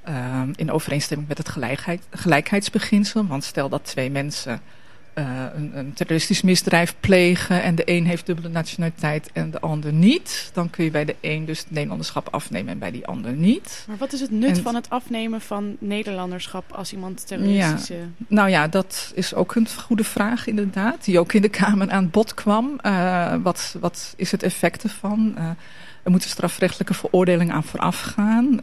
[0.09, 3.27] um, in overeenstemming met het gelijkheid, gelijkheidsbeginsel?
[3.27, 4.61] Want stel dat twee mensen
[5.15, 9.93] uh, een, een, terroristisch misdrijf plegen en de een heeft dubbele nationaliteit en de ander
[9.93, 13.33] niet, dan kun je bij de een dus het Nederlanderschap afnemen en bij die ander
[13.33, 13.85] niet.
[13.89, 17.95] Maar wat is het nut van het afnemen van Nederlanderschap als iemand terroristische...
[17.95, 21.91] Ja, nou ja, dat is ook een goede vraag inderdaad, die ook in de Kamer
[21.91, 22.79] aan bod kwam.
[22.83, 25.35] Uh, wat, wat is het effect ervan?
[25.39, 25.45] Uh,
[26.03, 28.61] er moet een strafrechtelijke veroordeling aan vooraf gaan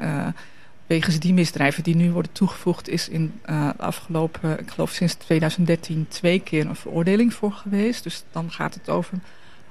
[0.92, 2.90] wegens die misdrijven die nu worden toegevoegd...
[2.90, 8.04] is in uh, de afgelopen, ik geloof sinds 2013, twee keer een veroordeling voor geweest.
[8.04, 9.18] Dus dan gaat het over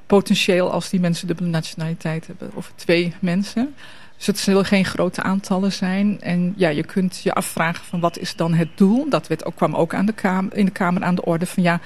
[0.06, 2.50] potentieel als die mensen dubbele nationaliteit hebben...
[2.54, 3.74] over twee mensen.
[4.16, 6.20] Dus het zullen geen grote aantallen zijn.
[6.20, 9.08] En ja, je kunt je afvragen van wat is dan het doel?
[9.08, 11.62] Dat werd ook, kwam ook aan de kamer, in de Kamer aan de orde van
[11.62, 11.80] ja...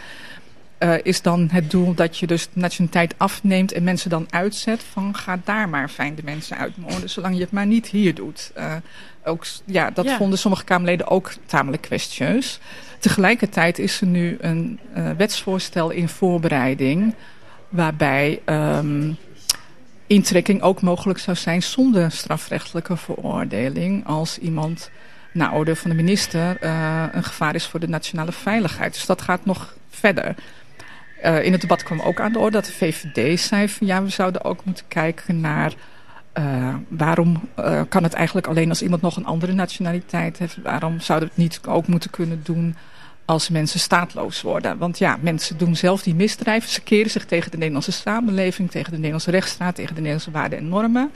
[0.79, 5.17] Uh, is dan het doel dat je dus nationaliteit afneemt en mensen dan uitzet van
[5.17, 8.53] ga daar maar fijn de mensen uitmoorden, zolang je het maar niet hier doet.
[8.59, 8.75] Uh,
[9.25, 10.17] ook, ja, dat ja.
[10.17, 12.61] vonden sommige Kamerleden ook tamelijk kwestieus.
[12.99, 17.15] Tegelijkertijd is er nu een uh, wetsvoorstel in voorbereiding
[17.69, 19.17] waarbij um,
[20.07, 24.91] intrekking ook mogelijk zou zijn zonder strafrechtelijke veroordeling als iemand
[25.33, 28.93] naar orde van de minister uh, een gevaar is voor de nationale veiligheid.
[28.93, 30.35] Dus dat gaat nog verder.
[31.25, 34.03] Uh, in het debat kwam ook aan de orde dat de VVD zei van ja,
[34.03, 35.73] we zouden ook moeten kijken naar
[36.39, 40.57] uh, waarom uh, kan het eigenlijk alleen als iemand nog een andere nationaliteit heeft?
[40.63, 42.77] Waarom zouden we het niet ook moeten kunnen doen
[43.25, 44.79] als mensen staatloos worden?
[44.79, 46.71] Want ja, mensen doen zelf die misdrijven.
[46.71, 50.59] Ze keren zich tegen de Nederlandse samenleving, tegen de Nederlandse rechtsstaat, tegen de Nederlandse waarden
[50.59, 51.11] en normen.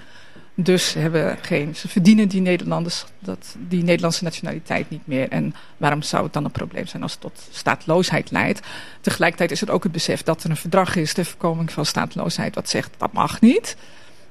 [0.60, 5.28] Dus hebben geen, ze verdienen die, Nederlanders, dat, die Nederlandse nationaliteit niet meer.
[5.28, 8.60] En waarom zou het dan een probleem zijn als het tot staatloosheid leidt?
[9.00, 12.54] Tegelijkertijd is het ook het besef dat er een verdrag is ter voorkoming van staatloosheid,
[12.54, 13.76] wat zegt dat mag niet.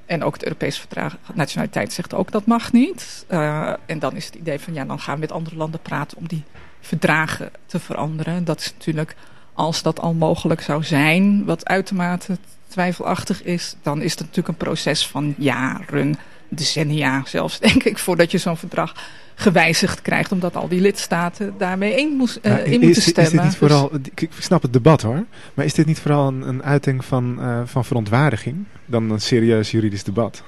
[0.08, 3.26] En ook het Europese verdrag nationaliteit zegt ook dat mag niet.
[3.30, 6.18] Uh, en dan is het idee van ja, dan gaan we met andere landen praten
[6.18, 6.44] om die
[6.80, 8.44] verdragen te veranderen.
[8.44, 9.16] Dat is natuurlijk,
[9.52, 12.38] als dat al mogelijk zou zijn, wat uitermate
[12.68, 18.30] twijfelachtig is, dan is het natuurlijk een proces van jaren, decennia zelfs, denk ik, voordat
[18.30, 18.94] je zo'n verdrag
[19.38, 23.24] gewijzigd krijgt, omdat al die lidstaten daarmee in, moest, uh, in moeten stemmen.
[23.24, 25.24] Is dit niet vooral, ik snap het debat hoor,
[25.54, 29.70] maar is dit niet vooral een, een uiting van, uh, van verontwaardiging dan een serieus
[29.70, 30.42] juridisch debat?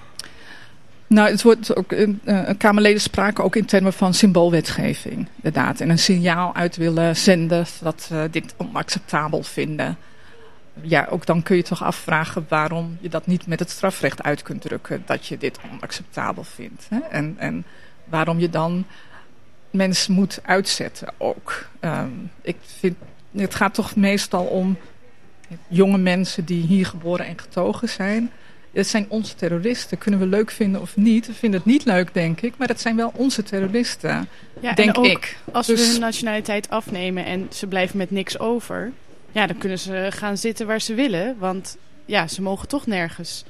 [1.06, 2.08] Nou, het wordt ook, uh,
[2.58, 5.80] Kamerleden spraken ook in termen van symboolwetgeving, inderdaad.
[5.80, 9.98] En een signaal uit willen zenden dat we dit onacceptabel vinden
[10.82, 14.42] ja, ook dan kun je toch afvragen waarom je dat niet met het strafrecht uit
[14.42, 15.02] kunt drukken.
[15.06, 16.86] Dat je dit onacceptabel vindt.
[16.88, 16.98] Hè?
[16.98, 17.64] En, en
[18.10, 18.84] waarom je dan
[19.70, 21.68] mensen moet uitzetten ook.
[21.80, 22.96] Um, ik vind,
[23.36, 24.76] het gaat toch meestal om
[25.68, 28.30] jonge mensen die hier geboren en getogen zijn.
[28.72, 29.98] Het zijn onze terroristen.
[29.98, 31.26] Kunnen we leuk vinden of niet?
[31.26, 32.54] We vinden het niet leuk, denk ik.
[32.56, 34.28] Maar het zijn wel onze terroristen,
[34.60, 35.38] ja, denk ook ik.
[35.52, 35.80] Als dus...
[35.80, 38.92] we hun nationaliteit afnemen en ze blijven met niks over
[39.32, 41.36] ja, dan kunnen ze gaan zitten waar ze willen.
[41.38, 43.44] Want ja, ze mogen toch nergens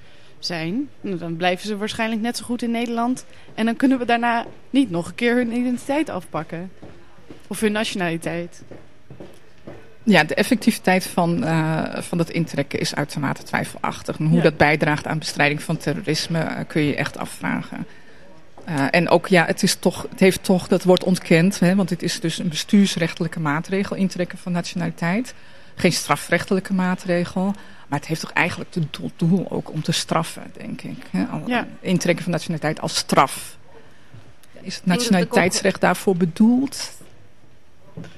[0.45, 0.89] zijn.
[1.01, 3.25] Dan blijven ze waarschijnlijk net zo goed in Nederland.
[3.55, 6.71] En dan kunnen we daarna niet nog een keer hun identiteit afpakken.
[7.47, 8.63] Of hun nationaliteit.
[10.03, 14.19] Ja, de effectiviteit van, uh, van dat intrekken is uitermate twijfelachtig.
[14.19, 14.43] En hoe ja.
[14.43, 17.87] dat bijdraagt aan bestrijding van terrorisme uh, kun je echt afvragen.
[18.69, 21.91] Uh, en ook, ja, het, is toch, het heeft toch, dat wordt ontkend, hè, want
[21.91, 25.35] het is dus een bestuursrechtelijke maatregel, intrekken van nationaliteit
[25.81, 27.55] geen strafrechtelijke maatregel.
[27.91, 31.07] Maar het heeft toch eigenlijk het doel ook om te straffen, denk ik.
[31.11, 31.27] Hè?
[31.47, 31.67] Ja.
[31.81, 33.57] Intrekken van nationaliteit als straf.
[34.61, 36.93] Is het nationaliteitsrecht daarvoor bedoeld?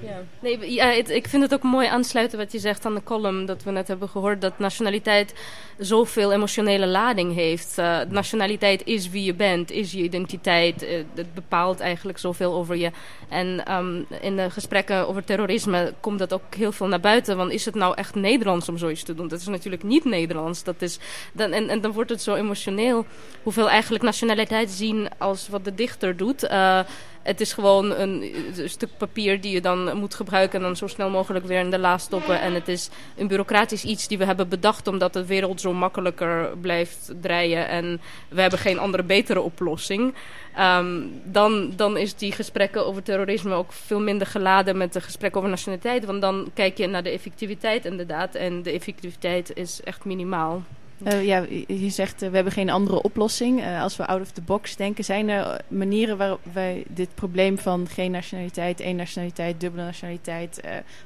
[0.01, 0.23] Ja.
[0.41, 3.47] Nee, ja, het, ik vind het ook mooi aansluiten wat je zegt aan de column
[3.47, 4.41] dat we net hebben gehoord.
[4.41, 5.35] Dat nationaliteit
[5.79, 7.79] zoveel emotionele lading heeft.
[7.79, 10.83] Uh, nationaliteit is wie je bent, is je identiteit.
[10.83, 12.91] Uh, het bepaalt eigenlijk zoveel over je.
[13.29, 17.37] En um, in de gesprekken over terrorisme komt dat ook heel veel naar buiten.
[17.37, 19.29] Want is het nou echt Nederlands om zoiets te doen?
[19.29, 20.65] Dat is natuurlijk niet Nederlands.
[20.65, 20.99] Dat is,
[21.33, 23.07] dan, en, en dan wordt het zo emotioneel.
[23.43, 26.45] Hoeveel eigenlijk nationaliteit zien als wat de dichter doet.
[26.45, 26.81] Uh,
[27.23, 30.87] het is gewoon een, een, stuk papier die je dan moet gebruiken en dan zo
[30.87, 32.41] snel mogelijk weer in de la stoppen.
[32.41, 36.59] En het is een bureaucratisch iets die we hebben bedacht omdat de wereld zo makkelijker
[36.61, 40.15] blijft draaien en we hebben geen andere betere oplossing.
[40.59, 45.39] Um, dan, dan is die gesprekken over terrorisme ook veel minder geladen met de gesprekken
[45.39, 46.05] over nationaliteit.
[46.05, 50.63] Want dan kijk je naar de effectiviteit inderdaad en de effectiviteit is echt minimaal.
[51.07, 53.61] Uh, ja, je zegt uh, we hebben geen andere oplossing.
[53.61, 57.59] Uh, als we out of the box denken, zijn er manieren waarop wij dit probleem
[57.59, 60.61] van geen nationaliteit, één nationaliteit, dubbele nationaliteit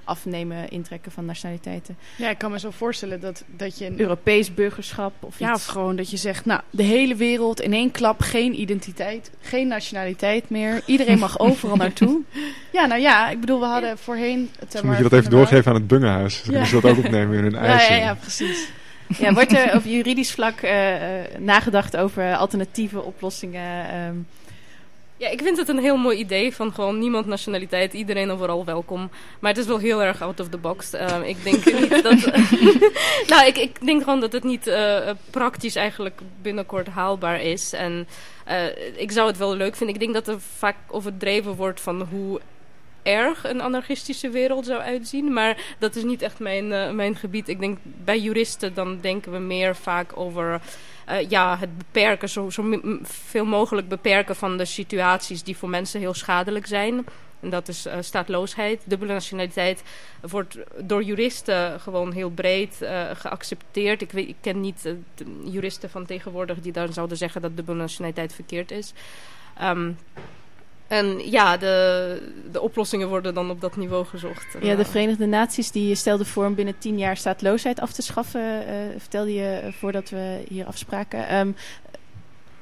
[0.05, 1.97] afnemen, intrekken van nationaliteiten?
[2.17, 5.65] Ja, ik kan me zo voorstellen dat, dat je een Europees burgerschap of ja, of
[5.65, 10.51] gewoon dat je zegt, nou, de hele wereld in één klap, geen identiteit, geen nationaliteit
[10.51, 10.83] meer.
[10.87, 12.21] Iedereen mag overal naartoe.
[12.73, 14.51] Ja, nou ja, ik bedoel, we hadden voorheen.
[14.59, 16.43] Het, moet je dat even doorgeven aan het bungenhuis.
[16.43, 16.59] Dan ja.
[16.59, 17.95] moeten ze dat ook opnemen in hun eisen.
[17.95, 18.69] Ja, ja, ja, precies.
[19.19, 20.71] Ja, wordt er op juridisch vlak uh,
[21.39, 23.95] nagedacht over alternatieve oplossingen?
[23.95, 24.27] Um...
[25.19, 29.11] Ja, ik vind het een heel mooi idee van gewoon niemand nationaliteit, iedereen overal welkom.
[29.41, 30.95] Maar het is wel heel erg out of the box.
[30.95, 32.31] Uh, ik denk niet dat.
[33.31, 37.73] nou, ik, ik denk gewoon dat het niet uh, praktisch eigenlijk binnenkort haalbaar is.
[37.73, 38.09] En
[38.97, 39.95] ik zou het wel leuk vinden.
[39.95, 42.41] Ik denk dat er vaak overdreven wordt van hoe
[43.07, 45.33] erg een anarchistische wereld zou uitzien.
[45.33, 47.49] Maar dat is niet echt mijn, uh, mijn gebied.
[47.49, 50.61] Ik denk bij juristen dan denken we meer vaak over
[51.09, 56.01] uh, ja, het beperken, zo, zo veel mogelijk beperken van de situaties die voor mensen
[56.01, 57.07] heel schadelijk zijn.
[57.41, 58.83] En dat is uh, staatloosheid.
[58.85, 59.83] Dubbele nationaliteit
[60.21, 62.77] wordt door juristen gewoon heel breed
[63.13, 64.03] geaccepteerd.
[64.03, 64.95] Ik, weet, ik ken niet
[65.45, 68.93] juristen van tegenwoordig die dan zouden zeggen dat dubbele nationaliteit verkeerd is.
[69.63, 69.97] Um,
[70.89, 74.47] en ja, de, de oplossingen worden dan op dat niveau gezocht.
[74.61, 78.41] Ja, de Verenigde Naties die stelden voor om binnen tien jaar staatloosheid af te schaffen,
[78.41, 81.35] uh, vertelde je voordat we hier afspraken.
[81.35, 81.57] Um,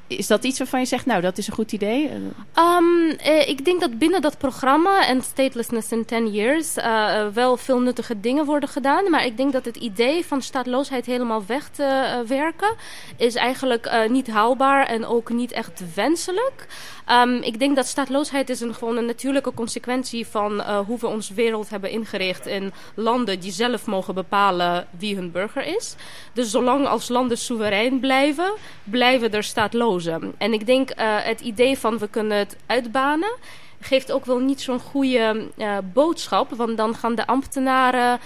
[0.07, 2.11] is dat iets waarvan je zegt, nou, dat is een goed idee?
[2.59, 7.57] Um, eh, ik denk dat binnen dat programma en Statelessness in 10 Years uh, wel
[7.57, 9.11] veel nuttige dingen worden gedaan.
[9.11, 12.75] Maar ik denk dat het idee van staatloosheid helemaal weg te uh, werken
[13.17, 16.67] is eigenlijk niet haalbaar en ook niet echt wenselijk.
[17.11, 21.07] Um, ik denk dat staatloosheid is een, gewoon een natuurlijke consequentie van uh, hoe we
[21.07, 25.95] onze wereld hebben ingericht in landen die zelf mogen bepalen wie hun burger is.
[26.33, 28.53] Dus zolang als landen soeverein blijven,
[28.85, 30.35] blijven er staatlozen.
[30.39, 33.37] En ik denk uh, het idee van we kunnen het uitbanen
[33.85, 36.51] geeft ook wel niet zo'n goede uh, boodschap.
[36.51, 38.21] Want dan gaan de ambtenaren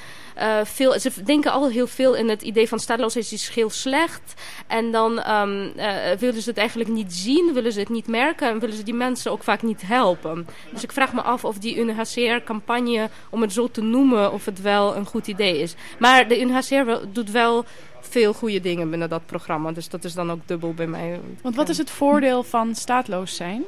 [0.65, 1.01] veel.
[1.01, 4.35] Ze denken al heel veel in het idee van staatloosheid is heel slecht.
[4.67, 8.49] En dan um, uh, willen ze het eigenlijk niet zien, willen ze het niet merken
[8.49, 10.47] en willen ze die mensen ook vaak niet helpen.
[10.73, 14.61] Dus ik vraag me af of die UNHCR-campagne, om het zo te noemen, of het
[14.61, 15.75] wel een goed idee is.
[15.99, 17.65] Maar de UNHCR doet wel
[18.01, 19.73] veel goede dingen binnen dat programma.
[19.73, 21.21] Dus dat is dan ook dubbel bij mij.
[21.43, 23.65] Want wat is het voordeel van staatloos zijn?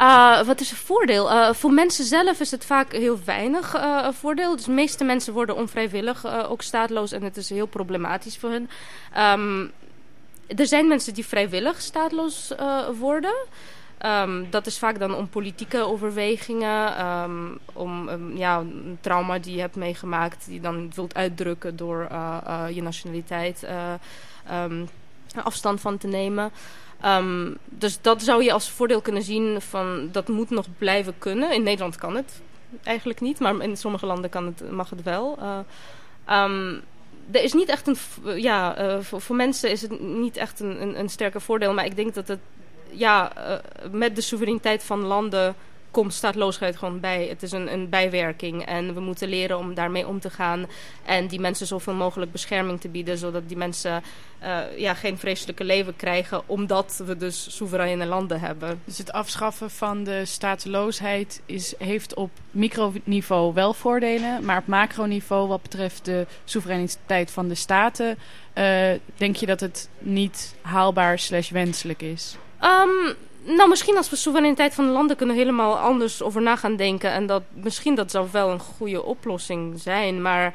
[0.00, 1.30] Uh, wat is het voordeel?
[1.30, 4.56] Uh, voor mensen zelf is het vaak heel weinig uh, voordeel.
[4.56, 8.70] Dus de meeste mensen worden onvrijwillig ook staatloos en het is heel problematisch voor hen.
[9.38, 9.72] Um,
[10.46, 12.52] er zijn mensen die vrijwillig staatloos
[12.98, 13.34] worden.
[14.06, 19.60] Um, dat is vaak dan om politieke overwegingen, um, om ja, een trauma die je
[19.60, 22.08] hebt meegemaakt, die dan wilt uitdrukken door
[22.72, 23.66] je nationaliteit
[25.42, 26.50] afstand van te nemen.
[27.04, 31.52] Um, dus dat zou je als voordeel kunnen zien van dat moet nog blijven kunnen.
[31.52, 32.40] In Nederland kan het
[32.82, 35.38] eigenlijk niet, maar in sommige landen kan het, mag het wel.
[35.40, 35.58] Uh,
[36.44, 36.82] um,
[37.30, 37.96] er is niet echt een.
[38.42, 41.74] Ja, uh, voor, mensen is het niet echt een, een, een sterke voordeel.
[41.74, 42.40] Maar ik denk dat het.
[42.90, 43.54] Ja, uh,
[43.90, 45.54] met de soevereiniteit van landen
[45.90, 47.26] komt staatloosheid gewoon bij.
[47.26, 50.66] Het is een, een bijwerking en we moeten leren om daarmee om te gaan.
[51.04, 54.02] En die mensen zoveel mogelijk bescherming te bieden, zodat die mensen
[54.42, 58.80] uh, ja, geen vreselijke leven krijgen, omdat we dus soevereine landen hebben.
[58.84, 65.48] Dus het afschaffen van de stateloosheid is, heeft op microniveau wel voordelen, maar op macroniveau,
[65.48, 68.18] wat betreft de soevereiniteit van de staten,
[68.54, 72.36] uh, denk je dat het niet haalbaar slash wenselijk is?
[72.62, 73.14] Um,
[73.46, 77.10] nou, misschien als we soevereiniteit van de landen kunnen helemaal anders over na gaan denken.
[77.10, 80.22] En dat, misschien dat zou wel een goede oplossing zijn.
[80.22, 80.54] Maar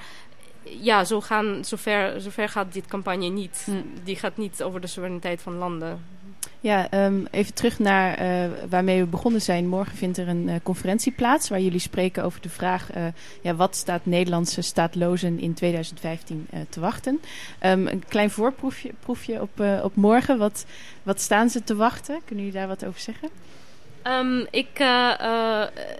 [0.63, 3.61] ja, zo gaan, zover, zover gaat dit campagne niet.
[3.65, 3.71] Hm.
[4.03, 6.05] Die gaat niet over de soevereiniteit van landen.
[6.59, 9.67] Ja, um, even terug naar uh, waarmee we begonnen zijn.
[9.67, 12.95] Morgen vindt er een uh, conferentie plaats waar jullie spreken over de vraag...
[12.95, 13.05] Uh,
[13.41, 17.21] ja, wat staat Nederlandse staatlozen in 2015 te wachten?
[17.65, 20.37] Um, een klein voorproefje proefje op, op morgen.
[20.37, 20.65] Wat,
[21.03, 22.19] wat staan ze te wachten?
[22.25, 23.29] Kunnen jullie daar wat over zeggen?
[24.07, 25.13] Um, ik, uh,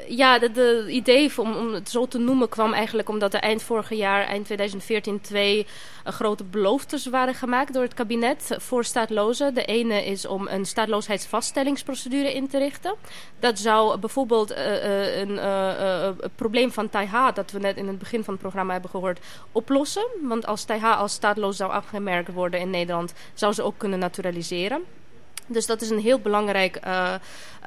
[0.08, 3.64] ja, de, de idee om, om, het zo te noemen kwam eigenlijk omdat er eind
[3.64, 5.68] vorig jaar, eind 2014, twee
[6.08, 9.54] uh, grote beloftes waren gemaakt door het kabinet voor staatlozen.
[9.54, 12.96] De ene is om een staatloosheidsvaststellingsprocedure in te richten.
[13.40, 15.40] Dat zou bijvoorbeeld een
[16.36, 19.20] probleem van Taiha, dat we net in het begin van het programma hebben gehoord,
[19.52, 20.06] oplossen.
[20.22, 24.84] Want als Taiha als staatloos zou afgemerkt worden in Nederland, zou ze ook kunnen naturaliseren.
[25.52, 27.14] Dus dat is een heel belangrijk uh,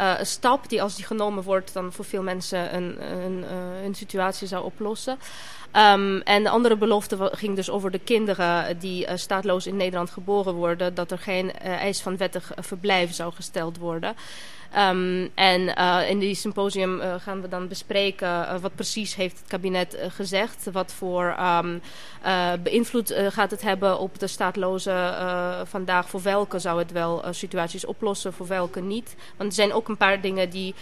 [0.01, 1.73] uh, stap die als die genomen wordt...
[1.73, 3.45] dan voor veel mensen een, een,
[3.85, 5.19] een situatie zou oplossen.
[5.77, 10.55] Um, en de andere belofte ging dus over de kinderen die staatloos in Nederland geboren
[10.55, 10.95] worden...
[10.95, 14.17] dat er geen eis van wettig verblijf zou gesteld worden...
[14.79, 19.39] Um, en uh, in die symposium uh, gaan we dan bespreken uh, wat precies heeft
[19.39, 20.69] het kabinet gezegd.
[20.73, 21.83] Wat voor um,
[22.63, 25.15] beïnvloed gaat het hebben op de staatlozen
[25.67, 26.09] vandaag.
[26.09, 29.17] Voor welke zou het wel situaties oplossen, voor welke niet.
[29.37, 30.75] Want er zijn ook een paar dingen die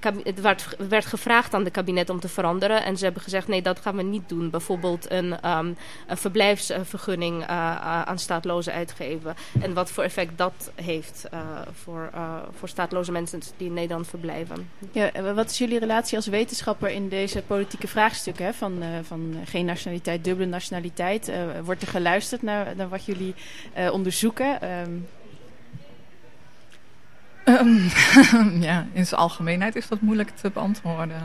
[0.00, 2.84] het werd, werd, gevraagd aan de kabinet om te veranderen.
[2.84, 4.50] En ze hebben gezegd, nee, dat gaan we niet doen.
[4.50, 5.76] Bijvoorbeeld een, um,
[6.06, 7.46] een verblijfsvergunning uh,
[7.80, 9.34] aan staatlozen uitgeven.
[9.60, 11.40] En wat voor effect dat heeft uh,
[11.72, 12.10] voor,
[12.58, 14.70] voor staatloze mensen die in Nederland verblijven.
[14.92, 18.54] Ja, wat is jullie relatie als wetenschapper in deze politieke vraagstukken?
[18.54, 21.32] Van, van geen nationaliteit, dubbele nationaliteit.
[21.64, 23.34] wordt er geluisterd naar, naar wat jullie
[23.90, 24.70] onderzoeken?
[24.70, 25.06] Um,
[27.60, 27.90] Um,
[28.68, 31.22] ja, in zijn algemeenheid is dat moeilijk te beantwoorden.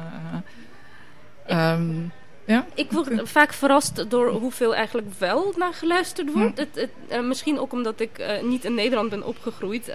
[1.49, 2.11] Uh, um,
[2.45, 2.65] ja?
[2.73, 6.57] Ik word vaak verrast door hoeveel eigenlijk wel naar geluisterd wordt.
[6.57, 6.59] Hm.
[6.59, 9.91] Het, het, uh, misschien ook omdat ik uh, niet in Nederland ben opgegroeid.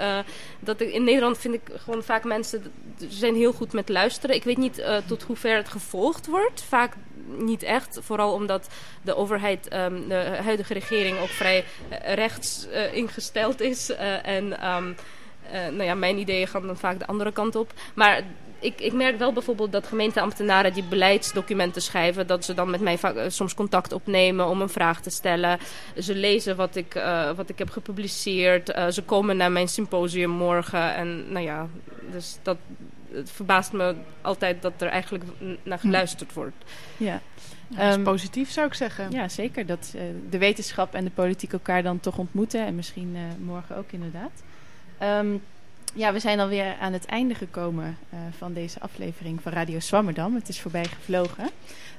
[0.61, 2.62] Dat ik, in Nederland vind ik gewoon vaak mensen
[3.09, 4.37] zijn heel goed met luisteren.
[4.37, 6.62] Ik weet niet tot hoever het gevolgd wordt.
[6.62, 6.93] Vaak
[7.39, 7.99] niet echt.
[8.03, 8.68] Vooral omdat
[9.03, 11.64] de overheid, um, de huidige regering ook vrij
[12.05, 13.91] rechts ingesteld is.
[14.22, 14.57] en...
[15.53, 17.73] Uh, nou ja, mijn ideeën gaan dan vaak de andere kant op.
[17.95, 18.23] Maar
[18.59, 22.99] ik, ik merk wel bijvoorbeeld dat gemeenteambtenaren die beleidsdocumenten schrijven, dat ze dan met mij
[22.99, 25.59] vaak, uh, soms contact opnemen om een vraag te stellen.
[25.99, 28.75] Ze lezen wat ik, uh, wat ik heb gepubliceerd.
[28.91, 30.95] ze komen naar mijn symposium morgen.
[30.95, 31.69] En nou ja,
[32.11, 32.57] dus dat
[33.13, 35.25] het verbaast me altijd dat er eigenlijk
[35.63, 35.87] naar hm.
[35.87, 36.57] geluisterd wordt.
[36.97, 37.21] Ja.
[37.69, 39.11] Dat is um, positief zou ik zeggen.
[39.11, 39.67] Ja, zeker.
[39.67, 39.95] Dat
[40.31, 42.67] de wetenschap en de politiek elkaar dan toch ontmoeten.
[42.67, 44.43] En misschien morgen ook inderdaad.
[45.03, 45.43] Um,
[45.95, 50.35] ja, we zijn alweer aan het einde gekomen uh, van deze aflevering van Radio Swammerdam.
[50.35, 51.51] Het is voorbij gevlogen.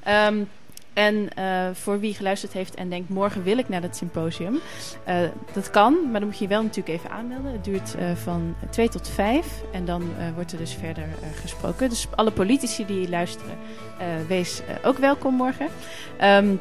[0.08, 0.50] Um,
[0.94, 4.60] en uh, voor wie geluisterd heeft en denkt, morgen wil ik naar dat symposium.
[5.08, 5.16] Uh,
[5.54, 7.52] dat kan, maar dan moet je je wel natuurlijk even aanmelden.
[7.52, 10.04] Het duurt van 2 tot 5 en dan
[10.36, 11.08] wordt er dus verder
[11.42, 11.90] gesproken.
[11.90, 13.58] Dus alle politici die luisteren,
[14.28, 15.68] wees ook welkom morgen.
[16.24, 16.60] Um,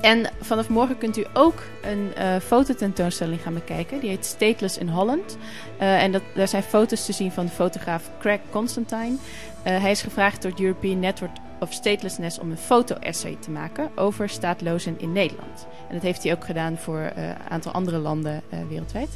[0.00, 4.00] en vanaf morgen kunt u ook een uh, fototentoonstelling gaan bekijken.
[4.00, 5.36] Die heet Stateless in Holland.
[5.80, 9.10] Uh, en dat, daar zijn foto's te zien van de fotograaf Craig Constantine.
[9.10, 9.16] Uh,
[9.62, 11.30] hij is gevraagd door het European Network
[11.60, 15.66] of Statelessness om een foto-essay te maken over staatlozen in Nederland.
[15.88, 19.08] En dat heeft hij ook gedaan voor een aantal andere landen wereldwijd.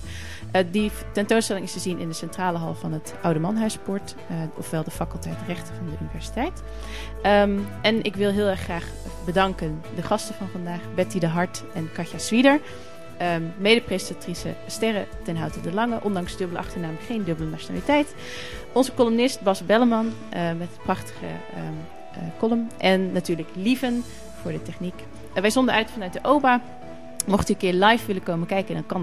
[0.71, 4.15] Die tentoonstelling is te zien in de centrale hal van het Oude Manhuispoort,
[4.57, 6.63] ofwel de faculteit rechten van de universiteit.
[7.27, 8.87] Um, en ik wil heel erg graag
[9.25, 12.61] bedanken de gasten van vandaag, Betty de Hart en Katja Zwieder.
[13.23, 18.15] Um, Mede-presentatrice Sterre ten Houten de Lange, ondanks dubbele achternaam geen dubbele nationaliteit.
[18.73, 20.13] Onze columnist Bas Belleman uh,
[20.59, 21.61] met het prachtige uh,
[22.39, 22.71] column.
[22.79, 24.05] En natuurlijk Lieven
[24.43, 24.95] voor de techniek.
[25.35, 26.61] Wij zonden uit vanuit de OBA.
[27.27, 29.03] Mocht u een keer live willen komen kijken, dan kan dat